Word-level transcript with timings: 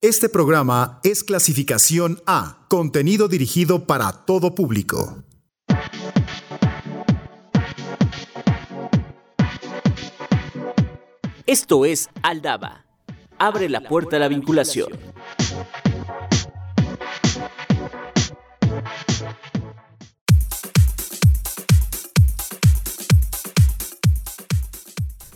Este 0.00 0.28
programa 0.28 1.00
es 1.02 1.24
clasificación 1.24 2.22
A, 2.24 2.66
contenido 2.68 3.26
dirigido 3.26 3.84
para 3.84 4.12
todo 4.12 4.54
público. 4.54 5.24
Esto 11.46 11.84
es 11.84 12.10
Aldaba. 12.22 12.84
Abre 13.38 13.68
la 13.68 13.80
puerta 13.80 14.18
a 14.18 14.20
la 14.20 14.28
vinculación. 14.28 14.92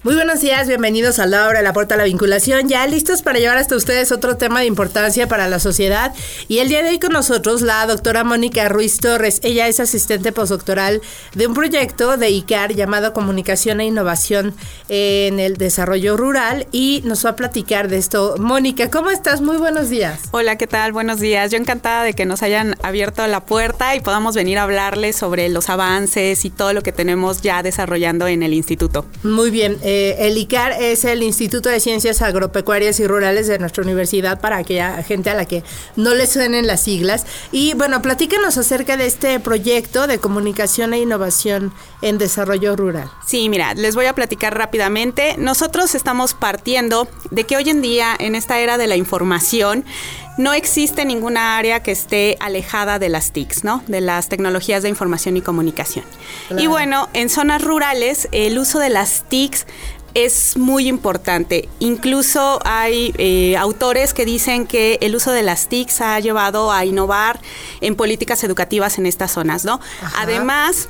Muy 0.04 0.16
buenos 0.16 0.40
días, 0.40 0.66
bienvenidos 0.66 1.20
a 1.20 1.26
la 1.26 1.46
hora 1.46 1.60
de 1.60 1.64
la 1.64 1.72
puerta 1.72 1.94
a 1.94 1.98
la 1.98 2.02
vinculación. 2.02 2.68
Ya 2.68 2.84
listos 2.88 3.22
para 3.22 3.38
llevar 3.38 3.56
hasta 3.56 3.76
ustedes 3.76 4.10
otro 4.10 4.36
tema 4.36 4.58
de 4.58 4.66
importancia 4.66 5.28
para 5.28 5.48
la 5.48 5.60
sociedad. 5.60 6.12
Y 6.48 6.58
el 6.58 6.68
día 6.68 6.82
de 6.82 6.88
hoy 6.88 6.98
con 6.98 7.12
nosotros 7.12 7.62
la 7.62 7.86
doctora 7.86 8.24
Mónica 8.24 8.68
Ruiz 8.68 8.98
Torres. 8.98 9.38
Ella 9.44 9.68
es 9.68 9.78
asistente 9.78 10.32
postdoctoral 10.32 11.02
de 11.36 11.46
un 11.46 11.54
proyecto 11.54 12.16
de 12.16 12.30
ICAR 12.30 12.74
llamado 12.74 13.12
Comunicación 13.12 13.80
e 13.80 13.84
Innovación 13.84 14.56
en 14.88 15.38
el 15.38 15.56
Desarrollo 15.56 16.16
Rural 16.16 16.66
y 16.72 17.02
nos 17.04 17.24
va 17.24 17.30
a 17.30 17.36
platicar 17.36 17.86
de 17.86 17.98
esto. 17.98 18.34
Mónica, 18.40 18.90
¿cómo 18.90 19.08
estás? 19.08 19.40
Muy 19.40 19.58
buenos 19.58 19.88
días. 19.88 20.22
Hola, 20.32 20.58
¿qué 20.58 20.66
tal? 20.66 20.90
Buenos 20.90 21.20
días. 21.20 21.52
Yo 21.52 21.58
encantada 21.58 22.02
de 22.02 22.14
que 22.14 22.26
nos 22.26 22.42
hayan 22.42 22.74
abierto 22.82 23.24
la 23.28 23.46
puerta 23.46 23.94
y 23.94 24.00
podamos 24.00 24.34
venir 24.34 24.58
a 24.58 24.64
hablarles 24.64 25.14
sobre 25.14 25.48
los 25.48 25.70
avances 25.70 26.44
y 26.44 26.50
todo 26.50 26.72
lo 26.72 26.82
que 26.82 26.90
tenemos 26.90 27.40
ya 27.40 27.62
desarrollando 27.62 28.26
en 28.26 28.42
el 28.42 28.52
instituto. 28.52 29.06
Muy 29.22 29.52
bien. 29.52 29.78
Eh, 29.84 29.91
el 30.18 30.38
ICAR 30.38 30.72
es 30.80 31.04
el 31.04 31.22
Instituto 31.22 31.68
de 31.68 31.80
Ciencias 31.80 32.22
Agropecuarias 32.22 33.00
y 33.00 33.06
Rurales 33.06 33.46
de 33.46 33.58
nuestra 33.58 33.82
universidad 33.82 34.40
para 34.40 34.56
aquella 34.56 35.02
gente 35.02 35.30
a 35.30 35.34
la 35.34 35.44
que 35.44 35.62
no 35.96 36.14
le 36.14 36.26
suenen 36.26 36.66
las 36.66 36.82
siglas. 36.82 37.26
Y 37.50 37.74
bueno, 37.74 38.02
platícanos 38.02 38.58
acerca 38.58 38.96
de 38.96 39.06
este 39.06 39.40
proyecto 39.40 40.06
de 40.06 40.18
comunicación 40.18 40.94
e 40.94 40.98
innovación 40.98 41.72
en 42.00 42.18
desarrollo 42.18 42.76
rural. 42.76 43.10
Sí, 43.26 43.48
mira, 43.48 43.74
les 43.74 43.94
voy 43.94 44.06
a 44.06 44.14
platicar 44.14 44.56
rápidamente. 44.56 45.36
Nosotros 45.38 45.94
estamos 45.94 46.34
partiendo 46.34 47.08
de 47.30 47.44
que 47.44 47.56
hoy 47.56 47.68
en 47.70 47.82
día, 47.82 48.16
en 48.18 48.34
esta 48.34 48.58
era 48.58 48.78
de 48.78 48.86
la 48.86 48.96
información, 48.96 49.84
no 50.36 50.52
existe 50.52 51.04
ninguna 51.04 51.56
área 51.56 51.82
que 51.82 51.92
esté 51.92 52.36
alejada 52.40 52.98
de 52.98 53.08
las 53.08 53.32
TICs, 53.32 53.64
¿no? 53.64 53.82
De 53.86 54.00
las 54.00 54.28
tecnologías 54.28 54.82
de 54.82 54.88
información 54.88 55.36
y 55.36 55.42
comunicación. 55.42 56.04
Y 56.56 56.66
bueno, 56.66 57.08
en 57.12 57.28
zonas 57.28 57.62
rurales 57.62 58.28
el 58.32 58.58
uso 58.58 58.78
de 58.78 58.88
las 58.88 59.24
TICs 59.28 59.66
es 60.14 60.56
muy 60.56 60.88
importante. 60.88 61.68
Incluso 61.78 62.60
hay 62.64 63.14
eh, 63.18 63.56
autores 63.56 64.12
que 64.14 64.24
dicen 64.24 64.66
que 64.66 64.98
el 65.00 65.16
uso 65.16 65.32
de 65.32 65.42
las 65.42 65.68
TICs 65.68 66.00
ha 66.00 66.20
llevado 66.20 66.70
a 66.72 66.84
innovar 66.84 67.40
en 67.80 67.96
políticas 67.96 68.44
educativas 68.44 68.98
en 68.98 69.06
estas 69.06 69.32
zonas, 69.32 69.64
¿no? 69.64 69.80
Además, 70.18 70.88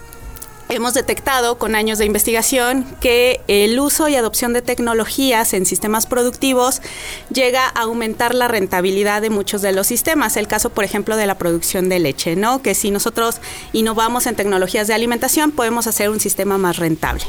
hemos 0.75 0.95
detectado 0.95 1.59
con 1.59 1.75
años 1.75 1.99
de 1.99 2.07
investigación 2.07 2.85
que 3.01 3.41
el 3.49 3.79
uso 3.79 4.09
y 4.09 4.17
adopción 4.17 4.53
de 4.53 4.63
tecnologías 4.63 5.53
en 5.53 5.67
sistemas 5.67 6.07
productivos 6.07 6.81
llega 7.33 7.67
a 7.67 7.83
aumentar 7.83 8.35
la 8.35 8.49
rentabilidad 8.49 9.23
de 9.23 9.31
muchos 9.31 9.63
de 9.63 9.73
los 9.73 9.87
sistemas. 9.87 10.37
El 10.37 10.49
caso, 10.49 10.71
por 10.71 10.85
ejemplo, 10.85 11.17
de 11.17 11.27
la 11.27 11.37
producción 11.37 11.89
de 11.89 11.99
leche, 11.99 12.37
¿no? 12.37 12.63
Que 12.63 12.75
si 12.75 12.91
nosotros 12.91 13.41
innovamos 13.73 14.27
en 14.27 14.35
tecnologías 14.35 14.87
de 14.87 14.95
alimentación, 14.95 15.53
podemos 15.53 15.87
hacer 15.87 16.11
un 16.11 16.21
sistema 16.21 16.59
más 16.59 16.79
rentable. 16.79 17.23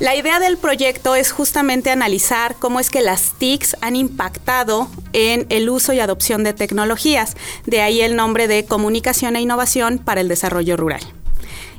La 0.00 0.16
idea 0.16 0.40
del 0.40 0.56
proyecto 0.56 1.14
es 1.14 1.32
justamente 1.32 1.90
analizar 1.90 2.56
cómo 2.58 2.80
es 2.80 2.90
que 2.90 3.02
las 3.02 3.32
TICs 3.38 3.76
han 3.80 3.96
impactado 3.96 4.88
en 5.12 5.46
el 5.50 5.68
uso 5.68 5.92
y 5.92 6.00
adopción 6.00 6.44
de 6.44 6.54
tecnologías. 6.54 7.36
De 7.66 7.82
ahí 7.82 8.00
el 8.00 8.16
nombre 8.16 8.48
de 8.48 8.64
Comunicación 8.64 9.36
e 9.36 9.42
Innovación 9.42 9.98
para 9.98 10.20
el 10.20 10.28
Desarrollo 10.28 10.76
Rural. 10.76 11.02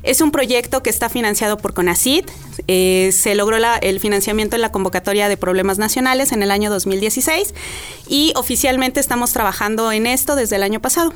Es 0.04 0.20
un 0.20 0.30
proyecto 0.30 0.82
que 0.82 0.90
está 0.90 1.08
financiado 1.08 1.56
por 1.56 1.72
CONACID. 1.72 2.26
Eh, 2.68 3.10
se 3.12 3.34
logró 3.34 3.56
el 3.56 4.00
financiamiento 4.00 4.54
en 4.54 4.62
la 4.62 4.70
convocatoria 4.70 5.30
de 5.30 5.38
problemas 5.38 5.78
nacionales 5.78 6.32
en 6.32 6.42
el 6.42 6.50
año 6.50 6.70
2016 6.70 7.54
y 8.06 8.32
oficialmente 8.36 9.00
estamos 9.00 9.32
trabajando 9.32 9.90
en 9.92 10.06
esto 10.06 10.36
desde 10.36 10.56
el 10.56 10.62
año 10.62 10.80
pasado. 10.80 11.14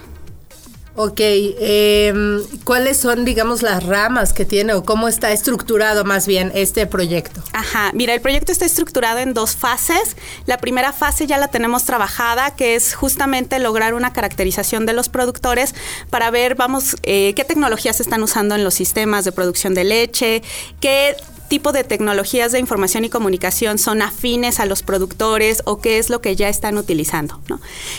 Ok, 1.01 1.21
em, 1.21 2.43
¿cuáles 2.65 2.97
son, 2.97 3.25
digamos, 3.25 3.63
las 3.63 3.85
ramas 3.85 4.33
que 4.33 4.45
tiene 4.45 4.73
o 4.75 4.83
cómo 4.85 5.07
está 5.07 5.31
estructurado 5.31 6.05
más 6.05 6.27
bien 6.27 6.51
este 6.57 6.89
proyecto? 6.89 7.41
Ajá, 7.53 7.93
mira, 7.95 8.15
el 8.15 8.21
proyecto 8.21 8.51
está 8.51 8.65
estructurado 8.65 9.21
en 9.21 9.33
dos 9.33 9.55
fases. 9.55 10.17
La 10.47 10.59
primera 10.59 10.93
fase 10.93 11.29
ya 11.29 11.39
la 11.39 11.47
tenemos 11.47 11.85
trabajada, 11.85 12.57
que 12.57 12.75
es 12.75 12.97
justamente 12.97 13.61
lograr 13.61 13.95
una 13.95 14.13
caracterización 14.13 14.87
de 14.87 14.93
los 14.93 15.09
productores 15.09 15.73
para 16.11 16.33
ver, 16.33 16.57
vamos, 16.57 16.97
eh, 17.05 17.33
qué 17.37 17.45
tecnologías 17.45 18.01
están 18.01 18.25
usando 18.25 18.57
en 18.57 18.65
los 18.65 18.75
sistemas 18.75 19.25
de 19.25 19.31
producción 19.31 19.75
de 19.75 19.85
leche, 19.85 20.43
qué 20.81 21.15
tipo 21.49 21.73
de 21.73 21.85
tecnologías 21.85 22.53
de 22.53 22.59
información 22.59 23.05
y 23.05 23.09
comunicación 23.09 23.79
son 23.79 24.03
afines 24.03 24.61
a 24.61 24.67
los 24.67 24.83
productores 24.83 25.63
o 25.65 25.81
qué 25.81 25.99
es 25.99 26.11
lo 26.11 26.21
que 26.21 26.37
ya 26.37 26.49
están 26.49 26.79
utilizando. 26.79 27.41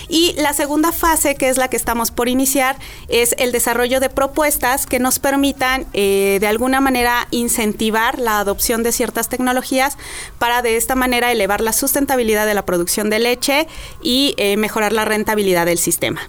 Y 0.08 0.34
la 0.34 0.52
segunda 0.52 0.92
fase, 0.92 1.34
que 1.34 1.48
es 1.48 1.58
la 1.58 1.68
que 1.68 1.76
estamos 1.76 2.10
por 2.10 2.28
iniciar, 2.28 2.76
es 3.08 3.34
el 3.38 3.52
desarrollo 3.52 4.00
de 4.00 4.08
propuestas 4.08 4.86
que 4.86 4.98
nos 4.98 5.18
permitan 5.18 5.86
eh, 5.92 6.38
de 6.40 6.46
alguna 6.46 6.80
manera 6.80 7.26
incentivar 7.30 8.18
la 8.18 8.38
adopción 8.38 8.82
de 8.82 8.92
ciertas 8.92 9.28
tecnologías 9.28 9.96
para 10.38 10.62
de 10.62 10.76
esta 10.76 10.94
manera 10.94 11.32
elevar 11.32 11.60
la 11.60 11.72
sustentabilidad 11.72 12.46
de 12.46 12.54
la 12.54 12.64
producción 12.64 13.10
de 13.10 13.18
leche 13.18 13.68
y 14.02 14.34
eh, 14.36 14.56
mejorar 14.56 14.92
la 14.92 15.04
rentabilidad 15.04 15.66
del 15.66 15.78
sistema. 15.78 16.20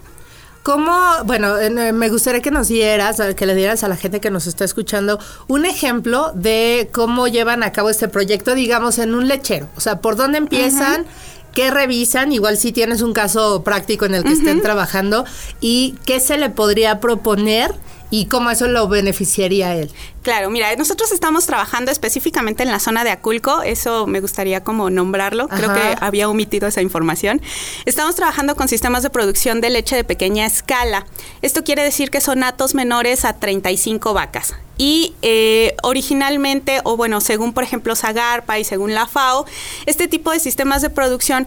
¿Cómo, 0.62 0.92
bueno, 1.24 1.58
eh, 1.58 1.92
me 1.92 2.08
gustaría 2.08 2.40
que 2.40 2.52
nos 2.52 2.68
dieras, 2.68 3.20
que 3.36 3.46
le 3.46 3.54
dieras 3.56 3.82
a 3.82 3.88
la 3.88 3.96
gente 3.96 4.20
que 4.20 4.30
nos 4.30 4.46
está 4.46 4.64
escuchando 4.64 5.18
un 5.48 5.66
ejemplo 5.66 6.30
de 6.34 6.88
cómo 6.92 7.26
llevan 7.26 7.64
a 7.64 7.72
cabo 7.72 7.90
este 7.90 8.06
proyecto, 8.06 8.54
digamos, 8.54 8.98
en 8.98 9.14
un 9.14 9.26
lechero? 9.26 9.68
O 9.76 9.80
sea, 9.80 10.00
¿por 10.00 10.14
dónde 10.14 10.38
empiezan? 10.38 11.04
¿Qué 11.52 11.72
revisan? 11.72 12.32
Igual 12.32 12.56
si 12.56 12.70
tienes 12.70 13.02
un 13.02 13.12
caso 13.12 13.64
práctico 13.64 14.06
en 14.06 14.14
el 14.14 14.22
que 14.22 14.32
estén 14.32 14.62
trabajando 14.62 15.24
y 15.60 15.96
qué 16.06 16.20
se 16.20 16.38
le 16.38 16.48
podría 16.48 17.00
proponer 17.00 17.74
y 18.12 18.26
cómo 18.26 18.50
eso 18.50 18.68
lo 18.68 18.88
beneficiaría 18.88 19.68
a 19.68 19.74
él. 19.74 19.90
Claro, 20.20 20.50
mira, 20.50 20.76
nosotros 20.76 21.10
estamos 21.12 21.46
trabajando 21.46 21.90
específicamente 21.90 22.62
en 22.62 22.70
la 22.70 22.78
zona 22.78 23.04
de 23.04 23.10
Aculco, 23.10 23.62
eso 23.62 24.06
me 24.06 24.20
gustaría 24.20 24.62
como 24.62 24.90
nombrarlo, 24.90 25.48
creo 25.48 25.72
que 25.72 25.96
había 25.98 26.28
omitido 26.28 26.68
esa 26.68 26.82
información. 26.82 27.40
Estamos 27.86 28.14
trabajando 28.14 28.54
con 28.54 28.68
sistemas 28.68 29.02
de 29.02 29.08
producción 29.08 29.62
de 29.62 29.70
leche 29.70 29.96
de 29.96 30.04
pequeña 30.04 30.44
escala. 30.44 31.06
Esto 31.40 31.64
quiere 31.64 31.82
decir 31.82 32.10
que 32.10 32.20
son 32.20 32.44
atos 32.44 32.74
menores 32.74 33.24
a 33.24 33.32
35 33.32 34.12
vacas. 34.12 34.54
Y 34.76 35.14
eh, 35.22 35.74
originalmente, 35.82 36.80
o 36.84 36.98
bueno, 36.98 37.22
según 37.22 37.54
por 37.54 37.64
ejemplo 37.64 37.96
Zagarpa 37.96 38.58
y 38.58 38.64
según 38.64 38.94
la 38.94 39.06
FAO, 39.06 39.46
este 39.86 40.06
tipo 40.06 40.32
de 40.32 40.38
sistemas 40.38 40.82
de 40.82 40.90
producción 40.90 41.46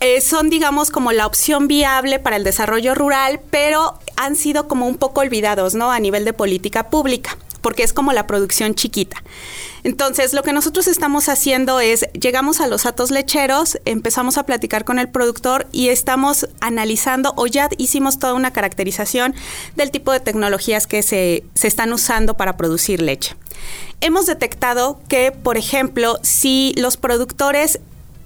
eh, 0.00 0.20
son, 0.20 0.48
digamos, 0.48 0.90
como 0.90 1.12
la 1.12 1.26
opción 1.26 1.66
viable 1.66 2.18
para 2.18 2.36
el 2.36 2.44
desarrollo 2.44 2.94
rural, 2.94 3.40
pero 3.50 3.98
han 4.16 4.36
sido 4.36 4.68
como 4.68 4.86
un 4.86 4.96
poco 4.96 5.20
olvidados, 5.20 5.74
¿no? 5.74 5.90
A 5.90 5.98
nivel 5.98 6.24
de 6.24 6.32
política 6.32 6.88
pública, 6.88 7.36
porque 7.62 7.82
es 7.82 7.92
como 7.92 8.12
la 8.12 8.26
producción 8.26 8.74
chiquita. 8.74 9.22
Entonces, 9.84 10.34
lo 10.34 10.42
que 10.42 10.52
nosotros 10.52 10.86
estamos 10.86 11.28
haciendo 11.28 11.80
es, 11.80 12.06
llegamos 12.12 12.60
a 12.60 12.66
los 12.66 12.86
atos 12.86 13.10
lecheros, 13.10 13.78
empezamos 13.84 14.38
a 14.38 14.44
platicar 14.44 14.84
con 14.84 14.98
el 14.98 15.08
productor 15.08 15.66
y 15.72 15.88
estamos 15.88 16.48
analizando 16.60 17.32
o 17.36 17.46
ya 17.46 17.68
hicimos 17.78 18.18
toda 18.18 18.34
una 18.34 18.52
caracterización 18.52 19.34
del 19.76 19.90
tipo 19.90 20.12
de 20.12 20.20
tecnologías 20.20 20.86
que 20.86 21.02
se, 21.02 21.44
se 21.54 21.68
están 21.68 21.92
usando 21.92 22.36
para 22.36 22.56
producir 22.56 23.02
leche. 23.02 23.34
Hemos 24.00 24.26
detectado 24.26 25.00
que, 25.08 25.32
por 25.32 25.56
ejemplo, 25.56 26.18
si 26.22 26.72
los 26.76 26.96
productores 26.96 27.80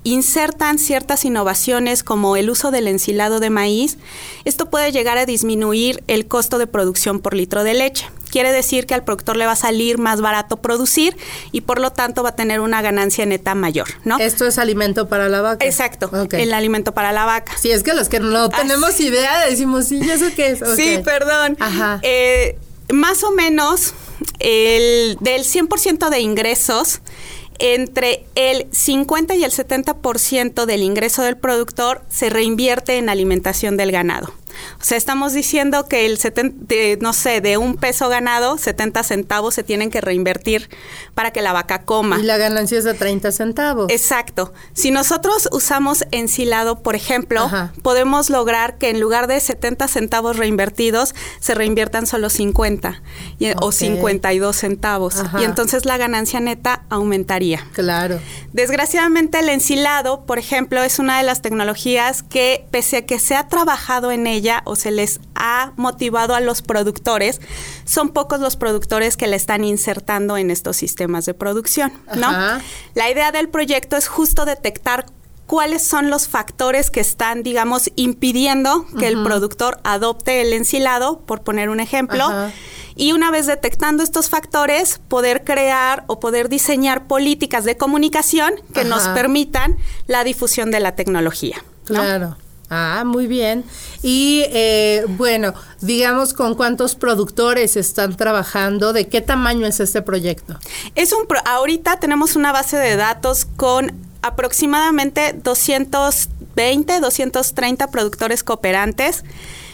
insertan 0.04 0.78
ciertas 0.78 1.24
innovaciones 1.24 2.02
como 2.02 2.36
el 2.36 2.50
uso 2.50 2.70
del 2.70 2.88
ensilado 2.88 3.40
de 3.40 3.50
maíz, 3.50 3.98
esto 4.44 4.68
puede 4.68 4.90
llegar 4.92 5.18
a 5.18 5.26
disminuir 5.26 6.02
el 6.08 6.26
costo 6.26 6.58
de 6.58 6.66
producción 6.66 7.20
por 7.20 7.34
litro 7.34 7.64
de 7.64 7.74
leche. 7.74 8.08
Quiere 8.30 8.50
decir 8.50 8.86
que 8.86 8.94
al 8.94 9.04
productor 9.04 9.36
le 9.36 9.44
va 9.44 9.52
a 9.52 9.56
salir 9.56 9.98
más 9.98 10.22
barato 10.22 10.56
producir 10.56 11.16
y 11.52 11.60
por 11.60 11.78
lo 11.78 11.92
tanto 11.92 12.22
va 12.22 12.30
a 12.30 12.36
tener 12.36 12.60
una 12.60 12.80
ganancia 12.80 13.26
neta 13.26 13.54
mayor, 13.54 13.88
¿no? 14.04 14.18
Esto 14.18 14.46
es 14.46 14.58
alimento 14.58 15.06
para 15.06 15.28
la 15.28 15.42
vaca. 15.42 15.64
Exacto, 15.66 16.10
el 16.30 16.54
alimento 16.54 16.92
para 16.92 17.12
la 17.12 17.26
vaca. 17.26 17.52
Sí, 17.58 17.70
es 17.70 17.82
que 17.82 17.92
los 17.92 18.08
que 18.08 18.20
no 18.20 18.48
tenemos 18.48 18.98
idea 19.00 19.44
decimos, 19.46 19.86
sí, 19.88 20.00
¿eso 20.00 20.26
qué 20.34 20.52
es? 20.52 20.60
Sí, 20.76 20.98
perdón. 21.04 21.58
Ajá. 21.60 22.00
Eh, 22.02 22.56
más 22.90 23.22
o 23.22 23.32
menos 23.32 23.94
el, 24.38 25.16
del 25.20 25.42
100% 25.42 26.08
de 26.08 26.20
ingresos, 26.20 27.00
entre 27.62 28.24
el 28.34 28.66
50 28.72 29.36
y 29.36 29.44
el 29.44 29.52
70% 29.52 30.66
del 30.66 30.82
ingreso 30.82 31.22
del 31.22 31.36
productor 31.36 32.02
se 32.08 32.28
reinvierte 32.28 32.98
en 32.98 33.08
alimentación 33.08 33.76
del 33.76 33.92
ganado. 33.92 34.34
O 34.80 34.84
sea, 34.84 34.96
estamos 34.98 35.32
diciendo 35.32 35.86
que 35.88 36.06
el 36.06 36.18
70, 36.18 36.56
de, 36.66 36.98
no 37.00 37.12
sé, 37.12 37.40
de 37.40 37.56
un 37.56 37.76
peso 37.76 38.08
ganado, 38.08 38.58
70 38.58 39.02
centavos 39.02 39.54
se 39.54 39.62
tienen 39.62 39.90
que 39.90 40.00
reinvertir 40.00 40.68
para 41.14 41.30
que 41.30 41.42
la 41.42 41.52
vaca 41.52 41.82
coma. 41.82 42.18
Y 42.20 42.22
la 42.24 42.36
ganancia 42.36 42.78
es 42.78 42.84
de 42.84 42.94
30 42.94 43.32
centavos. 43.32 43.90
Exacto. 43.90 44.52
Si 44.72 44.90
nosotros 44.90 45.48
usamos 45.52 46.04
ensilado, 46.10 46.82
por 46.82 46.94
ejemplo, 46.96 47.42
Ajá. 47.42 47.72
podemos 47.82 48.30
lograr 48.30 48.78
que 48.78 48.90
en 48.90 49.00
lugar 49.00 49.26
de 49.26 49.38
70 49.40 49.88
centavos 49.88 50.36
reinvertidos, 50.36 51.14
se 51.40 51.54
reinviertan 51.54 52.06
solo 52.06 52.30
50 52.30 53.02
y- 53.38 53.50
o 53.52 53.66
Ok. 53.66 53.72
52 53.72 54.56
centavos. 54.56 55.16
Ajá. 55.20 55.40
Y 55.40 55.44
entonces 55.44 55.84
la 55.84 55.96
ganancia 55.96 56.40
neta 56.40 56.84
aumentaría. 56.90 57.66
Claro. 57.72 58.20
Desgraciadamente 58.52 59.38
el 59.40 59.48
ensilado, 59.48 60.24
por 60.26 60.38
ejemplo, 60.38 60.82
es 60.82 60.98
una 60.98 61.16
de 61.18 61.24
las 61.24 61.40
tecnologías 61.42 62.22
que 62.22 62.66
pese 62.70 62.98
a 62.98 63.02
que 63.06 63.18
se 63.18 63.34
ha 63.34 63.48
trabajado 63.48 64.10
en 64.12 64.26
ella 64.26 64.41
o 64.64 64.76
se 64.76 64.90
les 64.90 65.20
ha 65.34 65.72
motivado 65.76 66.34
a 66.34 66.40
los 66.40 66.62
productores, 66.62 67.40
son 67.84 68.10
pocos 68.10 68.40
los 68.40 68.56
productores 68.56 69.16
que 69.16 69.26
la 69.26 69.36
están 69.36 69.64
insertando 69.64 70.36
en 70.36 70.50
estos 70.50 70.76
sistemas 70.76 71.24
de 71.26 71.34
producción, 71.34 71.92
¿no? 72.16 72.28
Ajá. 72.28 72.60
La 72.94 73.10
idea 73.10 73.32
del 73.32 73.48
proyecto 73.48 73.96
es 73.96 74.08
justo 74.08 74.44
detectar 74.44 75.06
cuáles 75.46 75.82
son 75.82 76.08
los 76.08 76.28
factores 76.28 76.90
que 76.90 77.00
están, 77.00 77.42
digamos, 77.42 77.90
impidiendo 77.96 78.86
que 78.98 79.08
el 79.08 79.22
productor 79.22 79.80
adopte 79.84 80.40
el 80.40 80.52
ensilado, 80.54 81.20
por 81.20 81.42
poner 81.42 81.68
un 81.68 81.78
ejemplo. 81.78 82.26
Y 82.94 83.12
una 83.12 83.30
vez 83.30 83.46
detectando 83.46 84.02
estos 84.02 84.30
factores, 84.30 85.00
poder 85.08 85.44
crear 85.44 86.04
o 86.06 86.20
poder 86.20 86.48
diseñar 86.48 87.06
políticas 87.06 87.64
de 87.64 87.76
comunicación 87.76 88.54
que 88.72 88.84
nos 88.84 89.08
permitan 89.08 89.76
la 90.06 90.24
difusión 90.24 90.70
de 90.70 90.80
la 90.80 90.94
tecnología. 90.94 91.62
¿no? 91.88 92.00
Claro. 92.00 92.36
Ah, 92.74 93.02
muy 93.04 93.26
bien. 93.26 93.64
Y 94.02 94.44
eh, 94.48 95.04
bueno, 95.06 95.52
digamos 95.82 96.32
con 96.32 96.54
cuántos 96.54 96.94
productores 96.94 97.76
están 97.76 98.16
trabajando, 98.16 98.94
de 98.94 99.08
qué 99.08 99.20
tamaño 99.20 99.66
es 99.66 99.78
este 99.78 100.00
proyecto. 100.00 100.58
Es 100.94 101.12
un 101.12 101.26
pro- 101.26 101.42
ahorita 101.44 102.00
tenemos 102.00 102.34
una 102.34 102.50
base 102.50 102.78
de 102.78 102.96
datos 102.96 103.44
con 103.56 103.92
aproximadamente 104.22 105.34
220, 105.34 107.00
230 107.00 107.90
productores 107.90 108.42
cooperantes. 108.42 109.22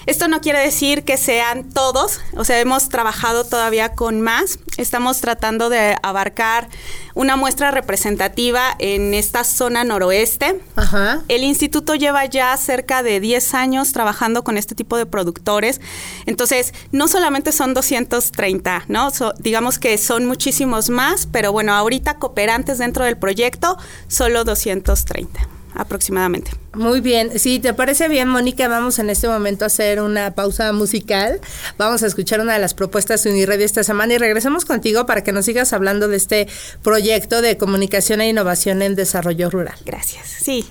Esto 0.08 0.26
no 0.26 0.40
quiere 0.40 0.60
decir 0.60 1.04
que 1.04 1.18
sean 1.18 1.68
todos, 1.68 2.18
o 2.34 2.42
sea, 2.42 2.58
hemos 2.60 2.88
trabajado 2.88 3.44
todavía 3.44 3.92
con 3.92 4.22
más. 4.22 4.58
Estamos 4.78 5.20
tratando 5.20 5.68
de 5.68 5.98
abarcar 6.02 6.70
una 7.14 7.36
muestra 7.36 7.70
representativa 7.72 8.74
en 8.78 9.12
esta 9.12 9.44
zona 9.44 9.84
noroeste. 9.84 10.62
Ajá. 10.76 11.20
El 11.28 11.44
instituto 11.44 11.94
lleva 11.94 12.24
ya 12.24 12.56
cerca 12.56 13.02
de 13.02 13.20
10 13.20 13.52
años 13.52 13.92
trabajando 13.92 14.44
con 14.44 14.56
este 14.56 14.74
tipo 14.74 14.96
de 14.96 15.04
productores. 15.04 15.78
Entonces, 16.24 16.72
no 16.90 17.06
solamente 17.06 17.52
son 17.52 17.74
230, 17.74 18.84
¿no? 18.88 19.10
So- 19.10 19.34
digamos 19.40 19.78
que 19.78 19.98
son 19.98 20.24
muchísimos 20.24 20.88
más, 20.88 21.28
pero 21.30 21.52
bueno, 21.52 21.74
ahorita 21.74 22.14
cooperantes 22.18 22.78
dentro 22.78 23.04
del 23.04 23.18
proyecto, 23.18 23.76
solo 24.06 24.44
230 24.44 25.57
aproximadamente. 25.78 26.50
Muy 26.74 27.00
bien, 27.00 27.38
si 27.38 27.58
te 27.60 27.72
parece 27.72 28.08
bien, 28.08 28.28
Mónica, 28.28 28.68
vamos 28.68 28.98
en 28.98 29.08
este 29.08 29.28
momento 29.28 29.64
a 29.64 29.68
hacer 29.68 30.02
una 30.02 30.34
pausa 30.34 30.72
musical. 30.72 31.40
Vamos 31.78 32.02
a 32.02 32.06
escuchar 32.06 32.40
una 32.40 32.52
de 32.52 32.58
las 32.58 32.74
propuestas 32.74 33.24
de 33.24 33.30
Uniradio 33.30 33.64
esta 33.64 33.82
semana 33.82 34.12
y 34.14 34.18
regresamos 34.18 34.64
contigo 34.64 35.06
para 35.06 35.24
que 35.24 35.32
nos 35.32 35.46
sigas 35.46 35.72
hablando 35.72 36.08
de 36.08 36.16
este 36.16 36.48
proyecto 36.82 37.40
de 37.40 37.56
comunicación 37.56 38.20
e 38.20 38.28
innovación 38.28 38.82
en 38.82 38.96
desarrollo 38.96 39.48
rural. 39.50 39.76
Gracias. 39.86 40.26
Sí. 40.28 40.66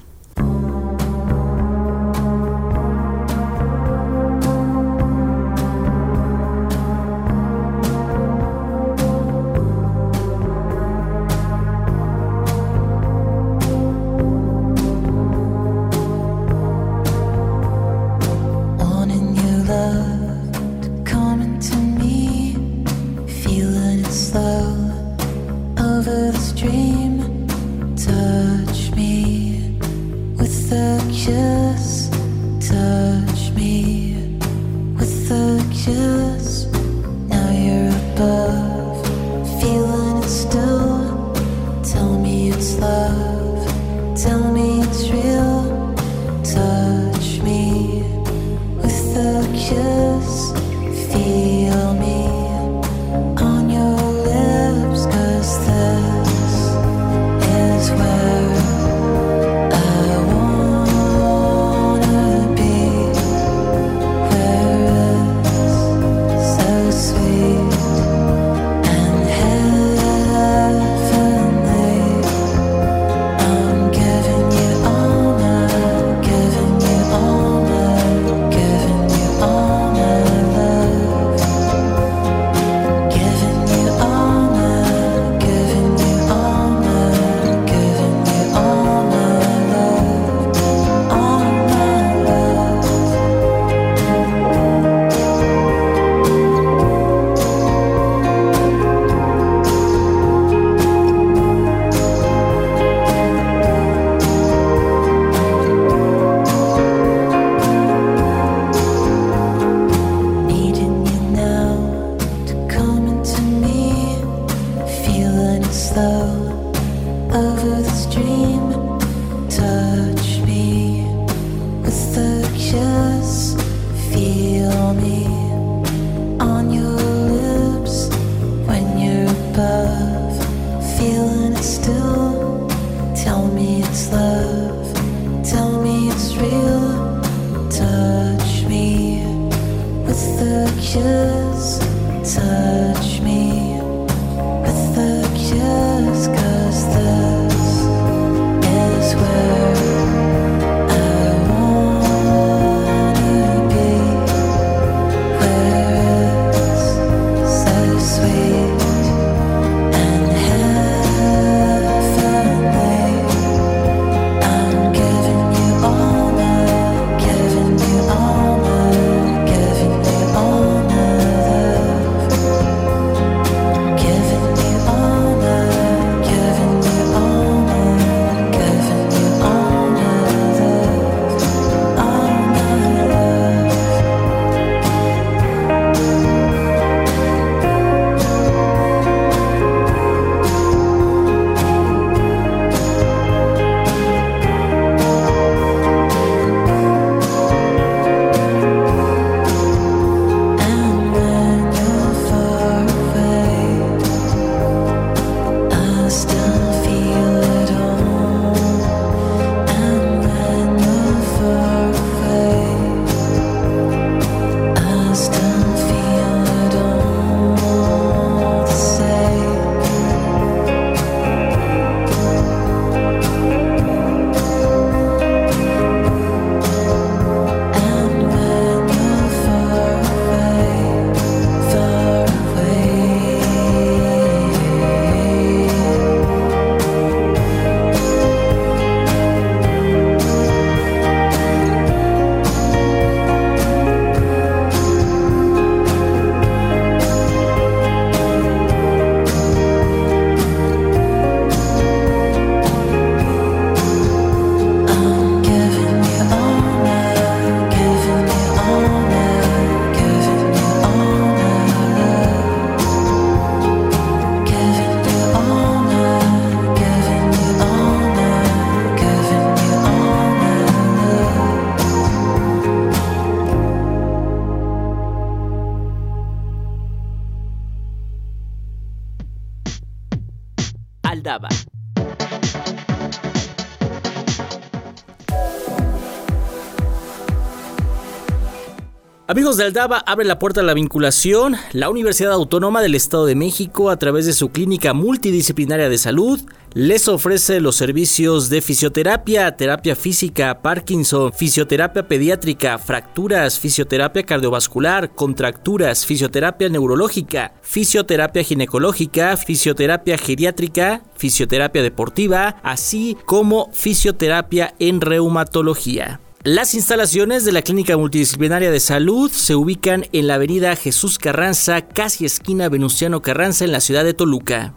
Amigos 289.38 289.58
de 289.58 289.66
Aldaba, 289.66 290.00
abre 290.00 290.26
la 290.26 290.40
puerta 290.40 290.62
a 290.62 290.64
la 290.64 290.74
vinculación. 290.74 291.58
La 291.72 291.92
Universidad 291.92 292.32
Autónoma 292.32 292.82
del 292.82 292.96
Estado 292.96 293.28
de 293.28 293.36
México, 293.36 293.92
a 293.92 293.98
través 293.98 294.26
de 294.26 294.34
su 294.34 294.50
clínica 294.50 294.96
multidisciplinaria 294.96 295.90
de 295.90 296.00
salud, 296.00 296.42
les 296.74 297.08
ofrece 297.08 297.62
los 297.62 297.76
servicios 297.76 298.50
de 298.50 298.64
fisioterapia, 298.64 299.56
terapia 299.56 299.96
física, 299.96 300.64
Parkinson, 300.64 301.32
fisioterapia 301.32 302.08
pediátrica, 302.08 302.80
fracturas, 302.80 303.60
fisioterapia 303.60 304.24
cardiovascular, 304.24 305.14
contracturas, 305.14 306.04
fisioterapia 306.04 306.70
neurológica, 306.70 307.54
fisioterapia 307.62 308.42
ginecológica, 308.42 309.38
fisioterapia 309.38 310.18
geriátrica, 310.18 311.04
fisioterapia 311.16 311.84
deportiva, 311.84 312.56
así 312.64 313.16
como 313.28 313.72
fisioterapia 313.72 314.74
en 314.80 315.00
reumatología. 315.00 316.22
Las 316.48 316.76
instalaciones 316.76 317.44
de 317.44 317.52
la 317.52 317.62
Clínica 317.62 317.98
Multidisciplinaria 317.98 318.72
de 318.72 318.80
Salud 318.80 319.30
se 319.30 319.54
ubican 319.54 320.06
en 320.14 320.28
la 320.28 320.36
avenida 320.36 320.78
Jesús 320.78 321.20
Carranza, 321.20 321.90
casi 321.90 322.24
esquina 322.24 322.70
Venustiano 322.70 323.22
Carranza, 323.22 323.66
en 323.66 323.74
la 323.74 323.82
ciudad 323.82 324.06
de 324.06 324.14
Toluca. 324.14 324.74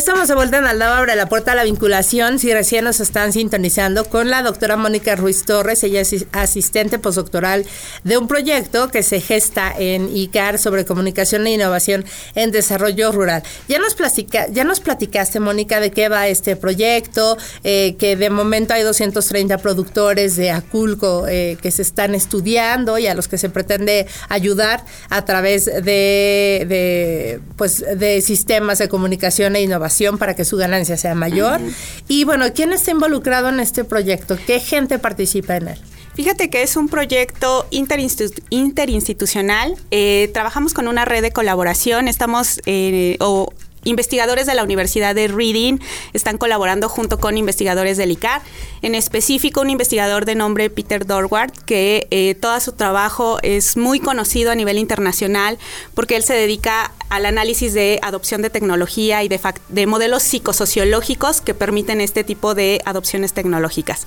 Estamos 0.00 0.28
de 0.28 0.34
vuelta 0.34 0.56
en 0.56 0.64
Aldaba 0.64 0.96
abre 0.96 1.14
la 1.14 1.28
puerta 1.28 1.52
a 1.52 1.54
la 1.54 1.64
vinculación. 1.64 2.38
Si 2.38 2.50
recién 2.54 2.84
nos 2.84 3.00
están 3.00 3.34
sintonizando 3.34 4.06
con 4.06 4.30
la 4.30 4.42
doctora 4.42 4.78
Mónica 4.78 5.14
Ruiz 5.14 5.44
Torres, 5.44 5.84
ella 5.84 6.00
es 6.00 6.24
asistente 6.32 6.98
postdoctoral 6.98 7.66
de 8.02 8.16
un 8.16 8.26
proyecto 8.26 8.88
que 8.88 9.02
se 9.02 9.20
gesta 9.20 9.70
en 9.78 10.08
ICAR 10.16 10.58
sobre 10.58 10.86
comunicación 10.86 11.46
e 11.46 11.52
innovación 11.52 12.06
en 12.34 12.50
desarrollo 12.50 13.12
rural. 13.12 13.42
Ya 13.68 13.78
nos, 13.78 13.94
platica, 13.94 14.46
ya 14.48 14.64
nos 14.64 14.80
platicaste, 14.80 15.38
Mónica, 15.38 15.80
de 15.80 15.90
qué 15.90 16.08
va 16.08 16.28
este 16.28 16.56
proyecto, 16.56 17.36
eh, 17.62 17.94
que 17.98 18.16
de 18.16 18.30
momento 18.30 18.72
hay 18.72 18.82
230 18.82 19.58
productores 19.58 20.34
de 20.36 20.50
Aculco 20.50 21.28
eh, 21.28 21.58
que 21.60 21.70
se 21.70 21.82
están 21.82 22.14
estudiando 22.14 22.96
y 22.96 23.06
a 23.06 23.14
los 23.14 23.28
que 23.28 23.36
se 23.36 23.50
pretende 23.50 24.06
ayudar 24.30 24.82
a 25.10 25.26
través 25.26 25.66
de, 25.66 27.38
pues, 27.58 27.84
de 27.98 28.22
sistemas 28.22 28.78
de 28.78 28.88
comunicación 28.88 29.56
e 29.56 29.60
innovación 29.60 29.89
para 30.18 30.34
que 30.34 30.44
su 30.44 30.56
ganancia 30.56 30.96
sea 30.96 31.14
mayor. 31.14 31.60
Y 32.08 32.24
bueno, 32.24 32.46
¿quién 32.54 32.72
está 32.72 32.90
involucrado 32.90 33.48
en 33.48 33.60
este 33.60 33.84
proyecto? 33.84 34.38
¿Qué 34.46 34.60
gente 34.60 34.98
participa 34.98 35.56
en 35.56 35.68
él? 35.68 35.78
Fíjate 36.14 36.50
que 36.50 36.62
es 36.62 36.76
un 36.76 36.88
proyecto 36.88 37.66
interinstitu 37.70 38.42
interinstitucional. 38.50 39.74
Eh, 39.90 40.30
trabajamos 40.34 40.74
con 40.74 40.88
una 40.88 41.04
red 41.04 41.22
de 41.22 41.30
colaboración. 41.30 42.08
Estamos 42.08 42.60
eh, 42.66 43.16
o 43.20 43.52
investigadores 43.84 44.46
de 44.46 44.54
la 44.54 44.62
Universidad 44.62 45.14
de 45.14 45.28
Reading 45.28 45.78
están 46.12 46.38
colaborando 46.38 46.88
junto 46.88 47.18
con 47.18 47.36
investigadores 47.36 47.96
del 47.96 48.10
ICAR, 48.10 48.42
en 48.82 48.94
específico 48.94 49.60
un 49.60 49.70
investigador 49.70 50.24
de 50.24 50.34
nombre 50.34 50.70
Peter 50.70 51.06
Dorward, 51.06 51.52
que 51.64 52.06
eh, 52.10 52.34
todo 52.34 52.58
su 52.60 52.72
trabajo 52.72 53.38
es 53.42 53.76
muy 53.76 54.00
conocido 54.00 54.50
a 54.50 54.54
nivel 54.54 54.78
internacional 54.78 55.58
porque 55.94 56.16
él 56.16 56.22
se 56.22 56.34
dedica 56.34 56.92
al 57.08 57.26
análisis 57.26 57.74
de 57.74 57.98
adopción 58.02 58.42
de 58.42 58.50
tecnología 58.50 59.22
y 59.24 59.28
de, 59.28 59.40
de 59.68 59.86
modelos 59.86 60.22
psicosociológicos 60.22 61.40
que 61.40 61.54
permiten 61.54 62.00
este 62.00 62.24
tipo 62.24 62.54
de 62.54 62.80
adopciones 62.84 63.32
tecnológicas. 63.32 64.06